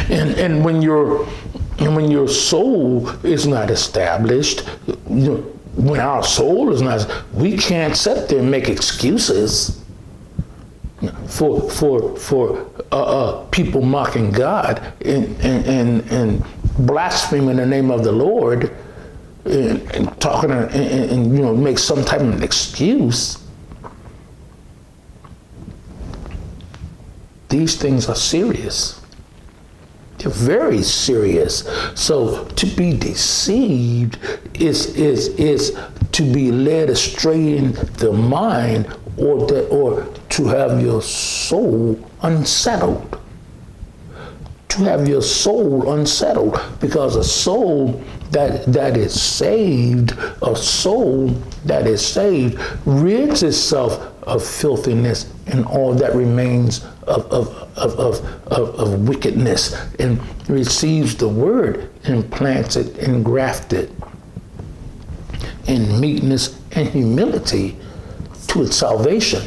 And 0.10 0.32
and 0.32 0.65
when 0.65 0.82
your 0.82 1.28
and 1.78 1.95
when 1.95 2.10
your 2.10 2.28
soul 2.28 3.08
is 3.23 3.45
not 3.45 3.69
established, 3.69 4.67
you 4.88 4.95
know, 5.08 5.57
when 5.78 6.00
our 6.00 6.24
soul 6.24 6.74
is 6.74 6.82
not, 6.82 7.08
we 7.34 7.56
can't 7.56 7.96
sit 7.96 8.30
there 8.30 8.40
and 8.40 8.50
make 8.50 8.68
excuses 8.68 9.84
for 11.28 11.70
for 11.70 12.16
for 12.18 12.70
uh, 12.92 13.04
uh, 13.04 13.46
people 13.48 13.82
mocking 13.82 14.32
God 14.32 14.82
and, 15.06 15.40
and 15.42 15.66
and 15.68 16.12
and 16.12 16.46
blaspheming 16.80 17.58
the 17.58 17.66
name 17.66 17.92
of 17.92 18.04
the 18.04 18.12
Lord 18.12 18.76
and, 19.46 19.82
and 19.94 20.20
talking 20.20 20.52
and, 20.52 20.72
and, 20.72 21.36
you 21.36 21.42
know 21.44 21.56
make 21.56 21.78
some 21.78 22.04
type 22.04 22.22
of 22.22 22.34
an 22.34 22.44
excuse. 22.44 23.44
These 27.50 27.78
things 27.78 28.10
are 28.10 28.16
serious. 28.16 29.02
Very 30.28 30.84
serious. 30.84 31.68
So 31.96 32.46
to 32.46 32.66
be 32.66 32.96
deceived 32.98 34.18
is 34.54 34.96
is 34.96 35.30
is 35.30 35.78
to 36.12 36.34
be 36.34 36.52
led 36.52 36.90
astray 36.90 37.58
in 37.58 37.74
the 37.98 38.12
mind 38.12 38.88
or 39.18 39.46
that 39.48 39.68
or 39.70 40.06
to 40.30 40.46
have 40.48 40.82
your 40.82 41.02
soul 41.02 42.00
unsettled. 42.22 43.20
To 44.70 44.84
have 44.84 45.08
your 45.08 45.22
soul 45.22 45.92
unsettled 45.94 46.60
because 46.80 47.16
a 47.16 47.24
soul 47.24 48.04
that 48.32 48.66
that 48.66 48.98
is 48.98 49.20
saved, 49.20 50.12
a 50.42 50.56
soul 50.56 51.30
that 51.66 51.88
is 51.88 52.06
saved 52.06 52.60
rids 52.86 53.44
itself 53.44 54.13
of 54.24 54.46
filthiness 54.46 55.32
and 55.48 55.66
all 55.66 55.94
that 55.94 56.13
remains 56.13 56.86
of, 57.08 57.32
of, 57.32 57.78
of, 57.78 58.80
of, 58.80 59.08
wickedness 59.08 59.74
and 60.00 60.20
receives 60.50 61.15
the 61.15 61.28
word 61.28 61.89
and 62.04 62.30
plants 62.32 62.76
it 62.76 62.98
and 62.98 63.24
grafts 63.24 63.74
it 63.74 63.91
in 65.67 66.00
meekness 66.00 66.60
and 66.74 66.88
humility 66.89 67.78
to 68.48 68.63
its 68.63 68.76
salvation. 68.76 69.41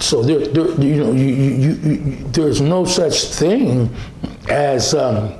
So 0.00 0.22
there, 0.22 0.40
you 0.40 0.96
know, 0.96 1.12
you, 1.12 1.74
there's 2.32 2.60
no 2.60 2.84
such 2.84 3.24
thing 3.26 3.94
as 4.48 4.92
um, 4.94 5.34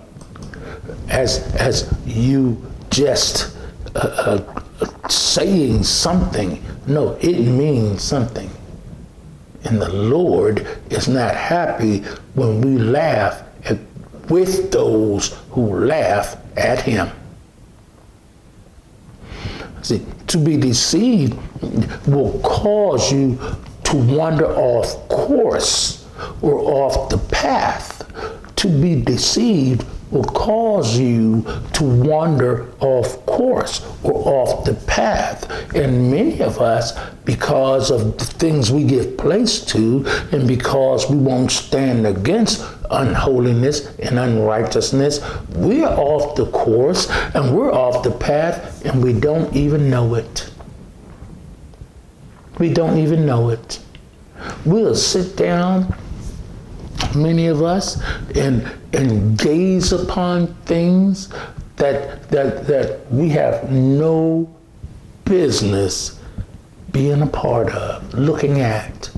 as 1.08 1.54
as 1.56 1.92
you 2.06 2.62
just 2.90 3.56
uh, 3.96 4.42
uh, 4.80 5.08
saying 5.08 5.82
something. 5.82 6.64
No, 6.86 7.14
it 7.20 7.40
means 7.40 8.02
something. 8.02 8.48
And 9.64 9.80
the 9.80 9.92
Lord 9.92 10.66
is 10.90 11.08
not 11.08 11.34
happy 11.34 12.00
when 12.34 12.60
we 12.60 12.78
laugh 12.78 13.42
at, 13.64 13.78
with 14.28 14.70
those 14.70 15.38
who 15.50 15.86
laugh 15.86 16.36
at 16.56 16.80
Him. 16.82 17.10
See, 19.82 20.04
to 20.28 20.38
be 20.38 20.56
deceived 20.56 21.38
will 22.06 22.40
cause 22.40 23.12
you 23.12 23.38
to 23.84 23.96
wander 23.96 24.46
off 24.46 25.08
course 25.08 26.06
or 26.40 26.54
off 26.58 27.10
the 27.10 27.18
path. 27.18 28.02
To 28.56 28.68
be 28.68 29.02
deceived 29.02 29.84
will 30.14 30.24
cause 30.24 30.96
you 30.96 31.44
to 31.72 31.82
wander 31.82 32.72
off 32.80 33.26
course 33.26 33.84
or 34.04 34.14
off 34.14 34.64
the 34.64 34.74
path. 34.86 35.50
And 35.74 36.10
many 36.10 36.40
of 36.40 36.60
us, 36.60 36.98
because 37.24 37.90
of 37.90 38.16
the 38.16 38.24
things 38.24 38.70
we 38.70 38.84
give 38.84 39.18
place 39.18 39.64
to, 39.66 40.06
and 40.30 40.46
because 40.46 41.10
we 41.10 41.16
won't 41.16 41.50
stand 41.50 42.06
against 42.06 42.64
unholiness 42.90 43.96
and 43.98 44.18
unrighteousness, 44.18 45.20
we're 45.50 45.84
off 45.84 46.36
the 46.36 46.46
course 46.46 47.10
and 47.34 47.54
we're 47.54 47.72
off 47.72 48.04
the 48.04 48.10
path 48.12 48.84
and 48.86 49.02
we 49.02 49.12
don't 49.12 49.54
even 49.54 49.90
know 49.90 50.14
it. 50.14 50.50
We 52.58 52.72
don't 52.72 52.98
even 52.98 53.26
know 53.26 53.50
it. 53.50 53.80
We'll 54.64 54.94
sit 54.94 55.36
down, 55.36 55.92
many 57.14 57.46
of 57.46 57.62
us, 57.62 58.00
and 58.34 58.70
and 58.92 59.38
gaze 59.38 59.92
upon 59.92 60.54
things 60.64 61.28
that 61.76 62.28
that 62.30 62.66
that 62.66 63.10
we 63.10 63.28
have 63.30 63.70
no 63.70 64.52
business 65.24 66.20
being 66.92 67.22
a 67.22 67.26
part 67.26 67.68
of, 67.70 68.14
looking 68.14 68.60
at. 68.60 69.10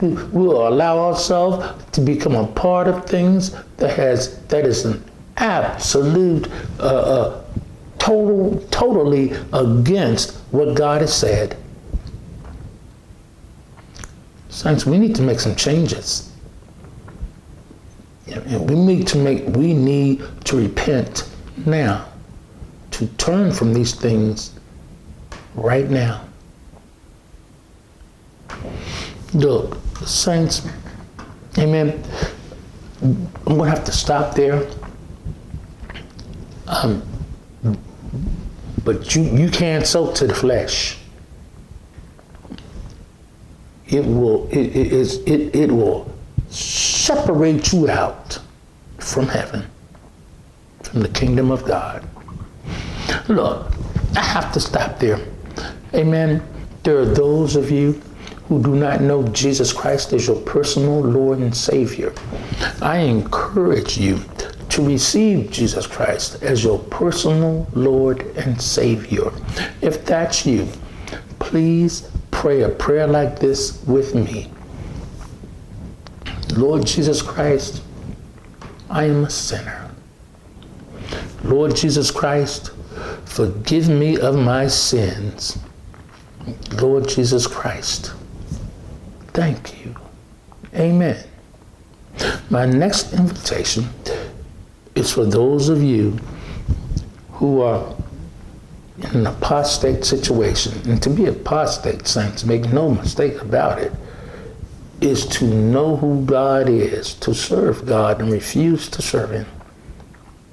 We, 0.00 0.10
we'll 0.10 0.68
allow 0.68 0.98
ourselves 0.98 1.84
to 1.92 2.00
become 2.00 2.36
a 2.36 2.46
part 2.46 2.86
of 2.86 3.04
things 3.06 3.50
that 3.78 3.96
has 3.96 4.38
that 4.46 4.64
is 4.64 4.84
an 4.84 5.04
absolute 5.36 6.48
uh, 6.78 6.82
uh, 6.82 7.44
total 7.98 8.64
totally 8.70 9.32
against 9.52 10.36
what 10.52 10.74
God 10.76 11.00
has 11.00 11.12
said. 11.12 11.56
Saints, 14.48 14.86
we 14.86 14.98
need 14.98 15.14
to 15.16 15.22
make 15.22 15.40
some 15.40 15.54
changes. 15.54 16.27
And 18.30 18.68
we 18.68 18.76
need 18.76 19.06
to 19.08 19.18
make 19.18 19.46
we 19.48 19.72
need 19.72 20.22
to 20.44 20.56
repent 20.56 21.28
now, 21.66 22.06
to 22.92 23.06
turn 23.18 23.52
from 23.52 23.72
these 23.74 23.94
things 23.94 24.52
right 25.54 25.88
now. 25.88 26.24
Look, 29.34 29.78
saints, 30.04 30.66
amen. 31.58 32.02
I'm 33.02 33.28
gonna 33.46 33.70
have 33.70 33.84
to 33.84 33.92
stop 33.92 34.34
there. 34.34 34.66
Um, 36.66 37.02
but 38.84 39.14
you 39.14 39.22
you 39.22 39.50
can't 39.50 39.86
soak 39.86 40.14
to 40.16 40.26
the 40.26 40.34
flesh 40.34 40.98
it 43.88 44.04
will 44.04 44.46
it, 44.48 44.76
it, 44.76 44.92
it, 45.26 45.56
it 45.56 45.72
will 45.72 46.10
separate 46.50 47.72
you 47.72 47.88
out 47.88 48.38
from 48.98 49.28
heaven 49.28 49.66
from 50.82 51.00
the 51.00 51.08
kingdom 51.08 51.50
of 51.50 51.64
god. 51.64 52.06
Look 53.28 53.72
i 54.16 54.20
have 54.20 54.52
to 54.52 54.60
stop 54.60 54.98
there. 54.98 55.20
Amen. 55.94 56.42
There 56.82 56.98
are 56.98 57.04
those 57.04 57.56
of 57.56 57.70
you 57.70 58.00
who 58.46 58.62
do 58.62 58.74
not 58.74 59.02
know 59.02 59.28
jesus 59.28 59.72
christ 59.72 60.12
as 60.14 60.26
your 60.26 60.40
personal 60.42 61.00
lord 61.00 61.38
and 61.38 61.54
savior. 61.54 62.12
I 62.80 62.98
encourage 62.98 63.98
you 63.98 64.20
to 64.70 64.86
receive 64.86 65.50
jesus 65.50 65.86
christ 65.86 66.42
as 66.42 66.64
your 66.64 66.78
personal 66.78 67.68
lord 67.74 68.22
and 68.36 68.60
savior. 68.60 69.30
If 69.82 70.04
that's 70.04 70.46
you 70.46 70.68
please 71.38 72.10
pray 72.30 72.62
a 72.62 72.68
prayer 72.68 73.06
like 73.06 73.38
this 73.38 73.82
with 73.84 74.14
me. 74.14 74.50
Lord 76.58 76.84
Jesus 76.84 77.22
Christ, 77.22 77.82
I 78.90 79.04
am 79.04 79.24
a 79.24 79.30
sinner. 79.30 79.88
Lord 81.44 81.76
Jesus 81.76 82.10
Christ, 82.10 82.72
forgive 83.24 83.88
me 83.88 84.18
of 84.18 84.34
my 84.34 84.66
sins. 84.66 85.56
Lord 86.80 87.08
Jesus 87.08 87.46
Christ, 87.46 88.12
thank 89.28 89.84
you. 89.84 89.94
Amen. 90.74 91.24
My 92.50 92.66
next 92.66 93.12
invitation 93.12 93.86
is 94.96 95.12
for 95.12 95.24
those 95.24 95.68
of 95.68 95.80
you 95.80 96.18
who 97.34 97.60
are 97.60 97.94
in 98.96 99.20
an 99.20 99.26
apostate 99.28 100.04
situation. 100.04 100.72
And 100.90 101.00
to 101.04 101.10
be 101.10 101.26
apostate, 101.26 102.08
saints, 102.08 102.44
make 102.44 102.72
no 102.72 102.90
mistake 102.90 103.40
about 103.42 103.78
it, 103.78 103.92
is 105.00 105.26
to 105.26 105.44
know 105.44 105.96
who 105.96 106.24
God 106.24 106.68
is, 106.68 107.14
to 107.14 107.34
serve 107.34 107.86
God 107.86 108.20
and 108.20 108.32
refuse 108.32 108.88
to 108.90 109.02
serve 109.02 109.30
Him. 109.30 109.46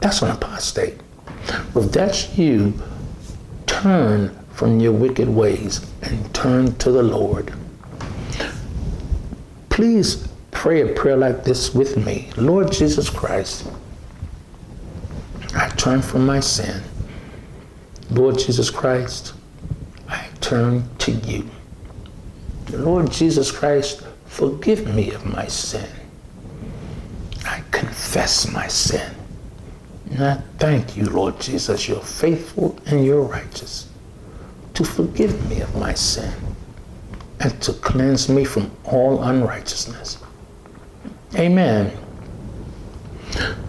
That's 0.02 0.22
an 0.22 0.32
apostate. 0.32 1.00
If 1.76 1.92
that's 1.92 2.38
you, 2.38 2.74
turn 3.66 4.38
from 4.52 4.80
your 4.80 4.94
wicked 4.94 5.28
ways 5.28 5.86
and 6.02 6.34
turn 6.34 6.76
to 6.78 6.92
the 6.92 7.04
Lord. 7.04 7.54
Please 9.70 10.28
pray 10.52 10.82
a 10.82 10.94
prayer 10.94 11.18
like 11.18 11.44
this 11.44 11.76
with 11.76 11.98
me 11.98 12.30
Lord 12.38 12.72
Jesus 12.72 13.10
Christ, 13.10 13.68
I 15.56 15.70
turn 15.70 16.02
from 16.02 16.26
my 16.26 16.40
sin. 16.40 16.82
Lord 18.12 18.38
Jesus 18.38 18.70
Christ, 18.70 19.34
I 20.08 20.28
turn 20.40 20.88
to 21.00 21.12
you. 21.12 21.50
Lord 22.72 23.12
Jesus 23.12 23.52
Christ, 23.52 24.05
forgive 24.36 24.94
me 24.94 25.12
of 25.12 25.26
my 25.26 25.48
sin. 25.48 25.88
I 27.46 27.64
confess 27.72 28.52
my 28.52 28.68
sin. 28.68 29.16
And 30.12 30.24
I 30.24 30.36
thank 30.58 30.98
you, 30.98 31.06
Lord 31.06 31.40
Jesus, 31.40 31.88
you're 31.88 32.02
faithful 32.02 32.78
and 32.86 33.06
you're 33.06 33.22
righteous 33.22 33.88
to 34.74 34.84
forgive 34.84 35.50
me 35.50 35.62
of 35.62 35.74
my 35.78 35.94
sin 35.94 36.34
and 37.40 37.62
to 37.62 37.72
cleanse 37.74 38.28
me 38.28 38.44
from 38.44 38.70
all 38.84 39.24
unrighteousness. 39.24 40.18
Amen. 41.36 41.98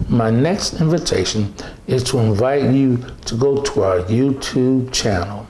My 0.09 0.29
next 0.29 0.81
invitation 0.81 1.53
is 1.87 2.03
to 2.05 2.19
invite 2.19 2.73
you 2.73 2.97
to 3.25 3.35
go 3.35 3.61
to 3.61 3.83
our 3.83 3.99
YouTube 4.01 4.91
channel. 4.91 5.47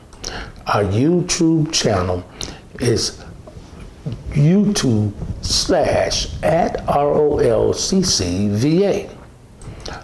Our 0.67 0.84
YouTube 0.84 1.73
channel 1.73 2.23
is 2.80 3.23
YouTube 4.38 5.12
slash 5.41 6.28
at 6.43 6.86
ROLCCVA. 6.86 7.78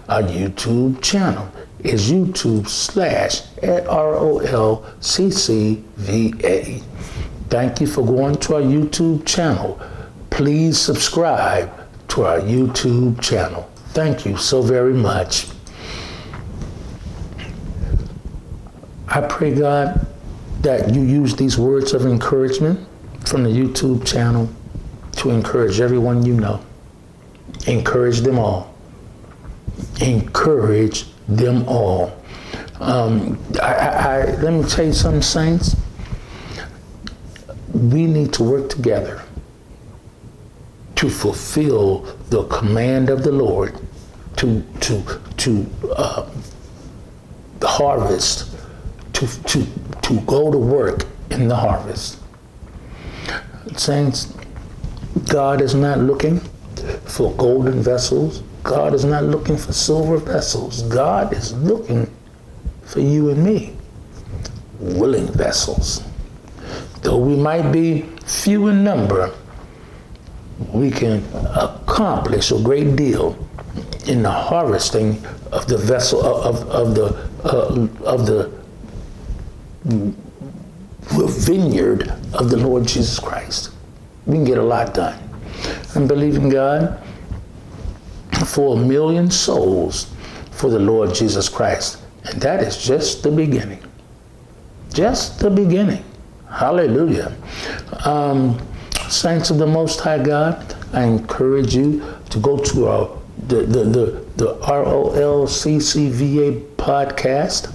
Our 0.08 0.22
YouTube 0.22 1.00
channel 1.02 1.48
is 1.78 2.10
YouTube 2.10 2.68
slash 2.68 3.42
at 3.62 3.84
ROLCCVA. 3.84 4.82
Thank 7.48 7.80
you 7.80 7.86
for 7.86 8.04
going 8.04 8.34
to 8.36 8.56
our 8.56 8.62
YouTube 8.62 9.24
channel. 9.26 9.80
Please 10.30 10.78
subscribe 10.78 11.70
to 12.08 12.24
our 12.24 12.40
YouTube 12.40 13.20
channel. 13.20 13.70
Thank 13.90 14.26
you 14.26 14.36
so 14.36 14.62
very 14.62 14.94
much. 14.94 15.46
I 19.06 19.20
pray, 19.20 19.54
God, 19.54 20.06
that 20.62 20.92
you 20.92 21.02
use 21.02 21.36
these 21.36 21.56
words 21.56 21.92
of 21.92 22.04
encouragement 22.06 22.88
from 23.24 23.44
the 23.44 23.50
YouTube 23.50 24.06
channel 24.06 24.48
to 25.12 25.30
encourage 25.30 25.80
everyone 25.80 26.24
you 26.24 26.34
know. 26.34 26.64
Encourage 27.66 28.20
them 28.20 28.38
all. 28.38 28.74
Encourage 30.00 31.06
them 31.28 31.66
all. 31.68 32.16
Um, 32.80 33.38
I, 33.62 33.74
I, 33.74 33.88
I, 33.88 34.24
let 34.36 34.52
me 34.52 34.64
tell 34.64 34.84
you 34.84 34.92
something, 34.92 35.22
saints. 35.22 35.76
We 37.72 38.06
need 38.06 38.32
to 38.34 38.42
work 38.42 38.68
together 38.68 39.22
to 40.96 41.08
fulfill 41.10 42.00
the 42.30 42.44
command 42.44 43.10
of 43.10 43.24
the 43.24 43.32
Lord 43.32 43.78
to 44.36 44.62
to 44.80 45.02
to 45.38 45.66
uh, 45.96 46.28
harvest, 47.62 48.56
to 49.14 49.26
to 49.44 49.66
to 50.02 50.20
go 50.22 50.50
to 50.50 50.58
work 50.58 51.06
in 51.30 51.48
the 51.48 51.56
harvest. 51.56 52.18
Saints, 53.76 54.32
God 55.28 55.60
is 55.60 55.74
not 55.74 55.98
looking 55.98 56.40
for 57.04 57.32
golden 57.34 57.82
vessels. 57.82 58.42
God 58.62 58.94
is 58.94 59.04
not 59.04 59.24
looking 59.24 59.56
for 59.56 59.72
silver 59.72 60.16
vessels. 60.16 60.82
God 60.84 61.32
is 61.32 61.52
looking 61.54 62.10
for 62.82 63.00
you 63.00 63.30
and 63.30 63.42
me, 63.44 63.76
willing 64.78 65.26
vessels. 65.28 66.02
Though 67.02 67.18
we 67.18 67.36
might 67.36 67.70
be 67.70 68.02
few 68.24 68.68
in 68.68 68.82
number, 68.84 69.32
we 70.72 70.90
can 70.90 71.24
accomplish 71.54 72.50
a 72.52 72.58
great 72.62 72.96
deal 72.96 73.36
in 74.06 74.22
the 74.22 74.30
harvesting 74.30 75.24
of 75.52 75.66
the 75.66 75.78
vessel 75.78 76.24
of, 76.24 76.68
of 76.68 76.94
the 76.94 77.06
uh, 77.44 77.88
of 78.04 78.26
the 78.26 78.50
vineyard 81.10 82.10
of 82.32 82.50
the 82.50 82.56
Lord 82.56 82.86
Jesus 82.86 83.18
Christ. 83.18 83.70
We 84.26 84.36
can 84.36 84.44
get 84.44 84.58
a 84.58 84.62
lot 84.62 84.94
done. 84.94 85.18
I'm 85.94 86.06
believing 86.06 86.48
God 86.48 87.02
for 88.46 88.76
a 88.76 88.78
million 88.78 89.30
souls 89.30 90.12
for 90.50 90.70
the 90.70 90.78
Lord 90.78 91.14
Jesus 91.14 91.48
Christ. 91.48 92.02
And 92.24 92.40
that 92.42 92.62
is 92.62 92.82
just 92.82 93.22
the 93.22 93.30
beginning. 93.30 93.82
Just 94.92 95.38
the 95.40 95.50
beginning. 95.50 96.04
Hallelujah. 96.50 97.36
Um, 98.04 98.58
saints 99.08 99.50
of 99.50 99.58
the 99.58 99.66
Most 99.66 100.00
High 100.00 100.22
God, 100.22 100.74
I 100.92 101.04
encourage 101.04 101.74
you 101.74 102.02
to 102.30 102.38
go 102.38 102.56
to 102.56 102.86
our 102.86 103.18
the 103.48 103.62
the 103.62 103.84
the, 103.84 104.24
the 104.36 104.54
ROLCCVA 104.62 106.60
podcast 106.76 107.72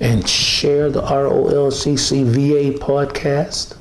and 0.00 0.28
share 0.28 0.90
the 0.90 1.02
ROLCCVA 1.02 2.78
podcast. 2.78 3.76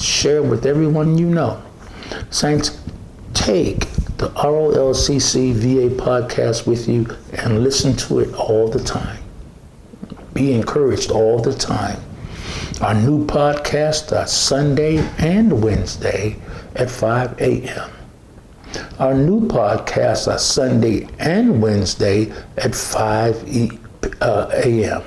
Share 0.00 0.42
with 0.42 0.66
everyone 0.66 1.18
you 1.18 1.26
know. 1.26 1.62
Saints, 2.30 2.80
take 3.34 3.80
the 4.18 4.30
ROLCCVA 4.30 5.90
podcast 5.96 6.66
with 6.66 6.88
you 6.88 7.06
and 7.32 7.62
listen 7.62 7.94
to 7.96 8.20
it 8.20 8.34
all 8.34 8.68
the 8.68 8.82
time. 8.82 9.22
Be 10.34 10.52
encouraged 10.52 11.10
all 11.10 11.40
the 11.40 11.52
time. 11.54 12.00
Our 12.80 12.94
new 12.94 13.26
podcast 13.26 14.16
are 14.16 14.26
Sunday 14.26 14.98
and 15.18 15.62
Wednesday 15.62 16.36
at 16.76 16.90
5 16.90 17.40
a.m. 17.40 17.90
Our 18.98 19.14
new 19.14 19.48
podcasts 19.48 20.32
are 20.32 20.38
Sunday 20.38 21.08
and 21.18 21.62
Wednesday 21.62 22.32
at 22.56 22.74
5 22.74 23.48
e- 23.48 23.78
uh, 24.20 24.50
a.m. 24.52 25.02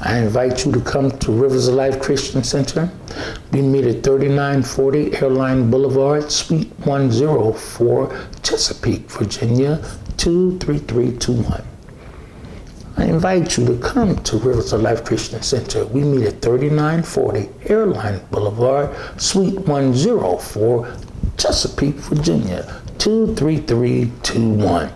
I 0.00 0.18
invite 0.18 0.64
you 0.64 0.70
to 0.72 0.80
come 0.80 1.10
to 1.10 1.32
Rivers 1.32 1.66
of 1.66 1.74
Life 1.74 2.00
Christian 2.00 2.44
Center. 2.44 2.88
We 3.50 3.62
meet 3.62 3.84
at 3.84 4.04
3940 4.04 5.16
Airline 5.16 5.70
Boulevard, 5.70 6.30
Suite 6.30 6.72
104, 6.84 8.16
Chesapeake, 8.44 9.10
Virginia 9.10 9.78
23321. 10.18 11.64
I 12.96 13.04
invite 13.04 13.56
you 13.56 13.66
to 13.66 13.76
come 13.78 14.16
to 14.22 14.36
Rivers 14.38 14.72
of 14.72 14.82
Life 14.82 15.04
Christian 15.04 15.42
Center. 15.42 15.84
We 15.86 16.02
meet 16.02 16.26
at 16.26 16.42
3940 16.42 17.48
Airline 17.68 18.20
Boulevard, 18.30 18.94
Suite 19.20 19.58
104, 19.58 20.96
Chesapeake, 21.36 21.96
Virginia 21.96 22.62
23321. 22.98 24.92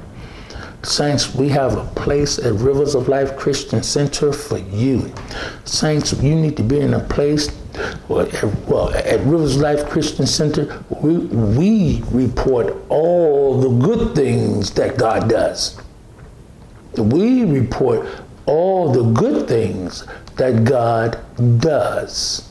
Saints, 0.84 1.32
we 1.34 1.48
have 1.48 1.76
a 1.76 1.84
place 1.94 2.38
at 2.38 2.54
Rivers 2.54 2.94
of 2.96 3.08
Life 3.08 3.36
Christian 3.36 3.82
Center 3.82 4.32
for 4.32 4.58
you. 4.58 5.12
Saints, 5.64 6.12
you 6.12 6.34
need 6.34 6.56
to 6.56 6.64
be 6.64 6.80
in 6.80 6.94
a 6.94 7.00
place, 7.00 7.56
well, 8.08 8.26
at, 8.92 9.20
Rivers 9.20 9.56
of 9.56 9.62
Life 9.62 9.88
Christian 9.88 10.26
Center, 10.26 10.84
we, 11.00 11.18
we 11.18 12.02
report 12.10 12.74
all 12.88 13.60
the 13.60 13.86
good 13.86 14.16
things 14.16 14.72
that 14.72 14.98
God 14.98 15.30
does. 15.30 15.80
We 16.98 17.44
report 17.44 18.06
all 18.46 18.92
the 18.92 19.04
good 19.12 19.48
things 19.48 20.04
that 20.36 20.64
God 20.64 21.18
does. 21.60 22.48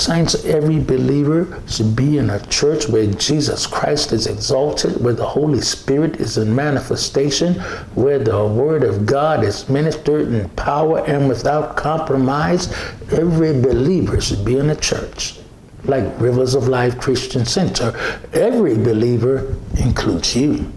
Saints, 0.00 0.46
every 0.46 0.80
believer 0.80 1.62
should 1.66 1.94
be 1.94 2.16
in 2.16 2.30
a 2.30 2.44
church 2.46 2.88
where 2.88 3.06
Jesus 3.06 3.66
Christ 3.66 4.12
is 4.12 4.26
exalted, 4.26 5.02
where 5.04 5.12
the 5.12 5.26
Holy 5.26 5.60
Spirit 5.60 6.16
is 6.16 6.38
in 6.38 6.54
manifestation, 6.54 7.54
where 7.94 8.18
the 8.18 8.46
Word 8.46 8.82
of 8.82 9.04
God 9.04 9.44
is 9.44 9.68
ministered 9.68 10.32
in 10.32 10.48
power 10.50 11.04
and 11.06 11.28
without 11.28 11.76
compromise. 11.76 12.72
Every 13.12 13.52
believer 13.60 14.20
should 14.22 14.42
be 14.42 14.56
in 14.56 14.70
a 14.70 14.76
church 14.76 15.38
like 15.84 16.18
Rivers 16.18 16.54
of 16.54 16.68
Life 16.68 16.98
Christian 16.98 17.44
Center. 17.44 17.94
Every 18.32 18.76
believer 18.76 19.54
includes 19.78 20.34
you. 20.34 20.72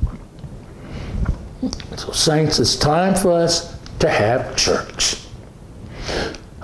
So, 1.96 2.12
Saints, 2.12 2.60
it's 2.60 2.76
time 2.76 3.16
for 3.16 3.32
us 3.32 3.80
to 4.00 4.10
have 4.10 4.56
church. 4.58 5.16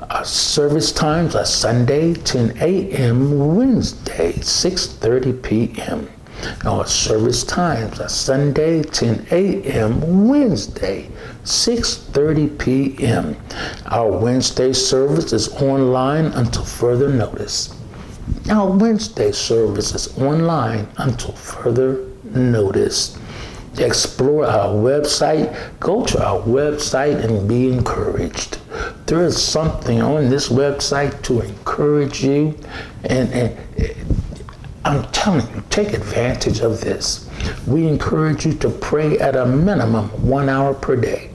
Uh, 0.09 0.15
our 0.15 0.25
service 0.25 0.91
times 0.91 1.35
are 1.35 1.45
Sunday 1.45 2.13
10 2.13 2.57
a.m., 2.61 3.55
Wednesday 3.55 4.33
6:30 4.33 5.43
p.m. 5.43 6.09
Our 6.65 6.85
service 6.87 7.43
times 7.43 7.99
are 7.99 8.09
Sunday 8.09 8.81
10 8.81 9.27
a.m., 9.31 10.27
Wednesday 10.27 11.09
6:30 11.43 12.57
p.m. 12.57 13.35
Our 13.85 14.17
Wednesday 14.17 14.73
service 14.73 15.31
is 15.31 15.49
online 15.61 16.25
until 16.33 16.65
further 16.65 17.09
notice. 17.09 17.75
Our 18.49 18.71
Wednesday 18.71 19.31
service 19.31 19.93
is 19.93 20.17
online 20.17 20.87
until 20.97 21.33
further 21.33 22.05
notice. 22.23 23.15
Explore 23.77 24.45
our 24.45 24.73
website, 24.73 25.55
go 25.79 26.03
to 26.05 26.25
our 26.25 26.41
website 26.41 27.23
and 27.23 27.47
be 27.47 27.71
encouraged. 27.71 28.58
There 29.05 29.25
is 29.25 29.41
something 29.41 30.01
on 30.01 30.29
this 30.29 30.49
website 30.49 31.21
to 31.23 31.41
encourage 31.41 32.23
you, 32.23 32.57
and, 33.03 33.31
and 33.33 33.57
I'm 34.85 35.03
telling 35.11 35.47
you, 35.53 35.63
take 35.69 35.93
advantage 35.93 36.61
of 36.61 36.81
this. 36.81 37.29
We 37.67 37.87
encourage 37.87 38.45
you 38.45 38.53
to 38.55 38.69
pray 38.69 39.19
at 39.19 39.35
a 39.35 39.45
minimum 39.45 40.09
one 40.27 40.49
hour 40.49 40.73
per 40.73 40.95
day. 40.95 41.31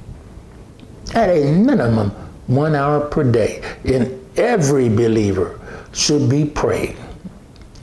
At 1.15 1.29
a 1.29 1.53
minimum 1.53 2.11
one 2.47 2.75
hour 2.75 3.01
per 3.01 3.23
day. 3.23 3.63
And 3.85 4.21
every 4.39 4.89
believer 4.89 5.61
should 5.93 6.29
be 6.29 6.45
praying. 6.45 6.97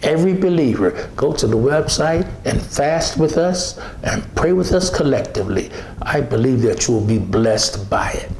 Every 0.03 0.33
believer, 0.33 1.09
go 1.15 1.31
to 1.33 1.45
the 1.45 1.57
website 1.57 2.27
and 2.43 2.59
fast 2.59 3.17
with 3.17 3.37
us 3.37 3.79
and 4.03 4.23
pray 4.35 4.51
with 4.51 4.73
us 4.73 4.89
collectively. 4.89 5.69
I 6.01 6.21
believe 6.21 6.63
that 6.63 6.87
you 6.87 6.95
will 6.95 7.05
be 7.05 7.19
blessed 7.19 7.87
by 7.87 8.11
it. 8.13 8.31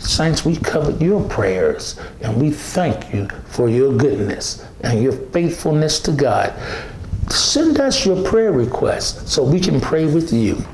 Saints, 0.00 0.44
we 0.44 0.56
covered 0.56 1.00
your 1.02 1.26
prayers 1.28 1.98
and 2.20 2.40
we 2.40 2.50
thank 2.50 3.12
you 3.12 3.28
for 3.46 3.68
your 3.68 3.96
goodness 3.96 4.64
and 4.82 5.02
your 5.02 5.12
faithfulness 5.12 6.00
to 6.00 6.12
God. 6.12 6.54
Send 7.30 7.78
us 7.80 8.06
your 8.06 8.22
prayer 8.24 8.52
requests 8.52 9.32
so 9.32 9.42
we 9.42 9.60
can 9.60 9.80
pray 9.80 10.06
with 10.06 10.32
you. 10.32 10.64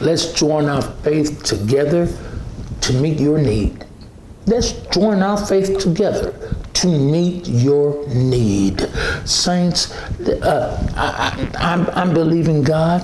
Let's 0.00 0.32
join 0.32 0.68
our 0.68 0.82
faith 0.82 1.42
together 1.42 2.08
to 2.82 2.92
meet 2.92 3.18
your 3.18 3.38
need. 3.38 3.84
Let's 4.46 4.72
join 4.72 5.22
our 5.22 5.38
faith 5.46 5.78
together 5.78 6.54
to 6.84 6.90
meet 6.90 7.48
your 7.48 8.06
need. 8.08 8.78
Saints, 9.24 9.90
uh, 10.20 10.92
I, 10.94 11.48
I'm, 11.56 11.88
I'm 11.98 12.12
believing 12.12 12.62
God 12.62 13.00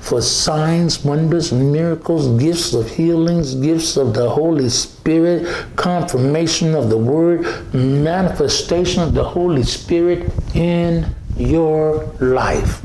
for 0.00 0.22
signs, 0.22 1.04
wonders, 1.04 1.52
miracles, 1.52 2.40
gifts 2.42 2.72
of 2.72 2.88
healings, 2.88 3.54
gifts 3.54 3.98
of 3.98 4.14
the 4.14 4.30
Holy 4.30 4.70
Spirit, 4.70 5.46
confirmation 5.76 6.74
of 6.74 6.88
the 6.88 6.96
Word, 6.96 7.42
manifestation 7.74 9.02
of 9.02 9.12
the 9.12 9.24
Holy 9.24 9.62
Spirit 9.62 10.32
in 10.54 11.14
your 11.36 12.06
life. 12.20 12.80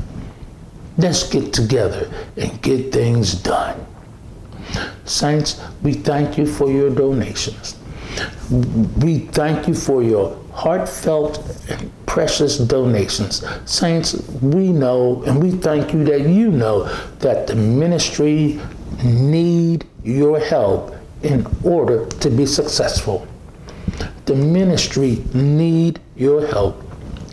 Let's 0.98 1.26
get 1.26 1.54
together 1.54 2.10
and 2.36 2.60
get 2.60 2.92
things 2.92 3.32
done. 3.34 3.80
Saints, 5.06 5.58
we 5.82 5.94
thank 5.94 6.36
you 6.36 6.46
for 6.46 6.70
your 6.70 6.90
donations. 6.90 7.76
We 8.98 9.20
thank 9.32 9.66
you 9.68 9.74
for 9.74 10.02
your 10.02 10.36
heartfelt 10.52 11.38
and 11.68 11.90
precious 12.06 12.58
donations. 12.58 13.44
Saints, 13.64 14.14
we 14.40 14.68
know 14.72 15.22
and 15.24 15.42
we 15.42 15.50
thank 15.50 15.92
you 15.92 16.04
that 16.04 16.22
you 16.28 16.50
know 16.50 16.84
that 17.18 17.46
the 17.46 17.56
ministry 17.56 18.60
need 19.02 19.86
your 20.04 20.38
help 20.38 20.94
in 21.22 21.46
order 21.64 22.06
to 22.06 22.30
be 22.30 22.46
successful. 22.46 23.26
The 24.26 24.34
ministry 24.34 25.24
need 25.34 26.00
your 26.16 26.46
help 26.46 26.82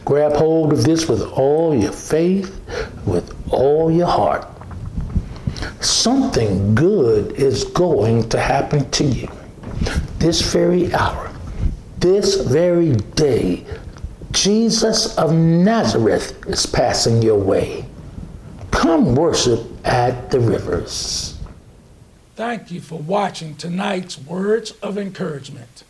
Grab 0.05 0.33
hold 0.33 0.73
of 0.73 0.83
this 0.83 1.07
with 1.07 1.21
all 1.21 1.75
your 1.75 1.91
faith, 1.91 2.59
with 3.05 3.35
all 3.51 3.91
your 3.91 4.07
heart. 4.07 4.47
Something 5.81 6.75
good 6.75 7.33
is 7.33 7.63
going 7.63 8.29
to 8.29 8.39
happen 8.39 8.89
to 8.91 9.03
you 9.03 9.29
this 10.19 10.41
very 10.41 10.93
hour, 10.93 11.31
this 11.99 12.41
very 12.41 12.93
day. 13.15 13.65
Jesus 14.31 15.17
of 15.17 15.33
Nazareth 15.33 16.47
is 16.47 16.65
passing 16.65 17.21
your 17.21 17.39
way. 17.39 17.85
Come 18.71 19.15
worship 19.15 19.61
at 19.85 20.29
the 20.29 20.39
rivers. 20.39 21.37
Thank 22.35 22.71
you 22.71 22.79
for 22.79 22.99
watching 22.99 23.55
tonight's 23.55 24.17
Words 24.17 24.71
of 24.83 24.97
Encouragement. 24.97 25.83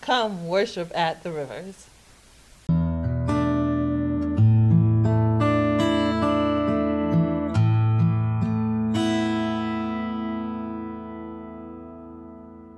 Come 0.00 0.46
worship 0.46 0.90
at 0.94 1.22
the 1.22 1.32
rivers. 1.32 1.89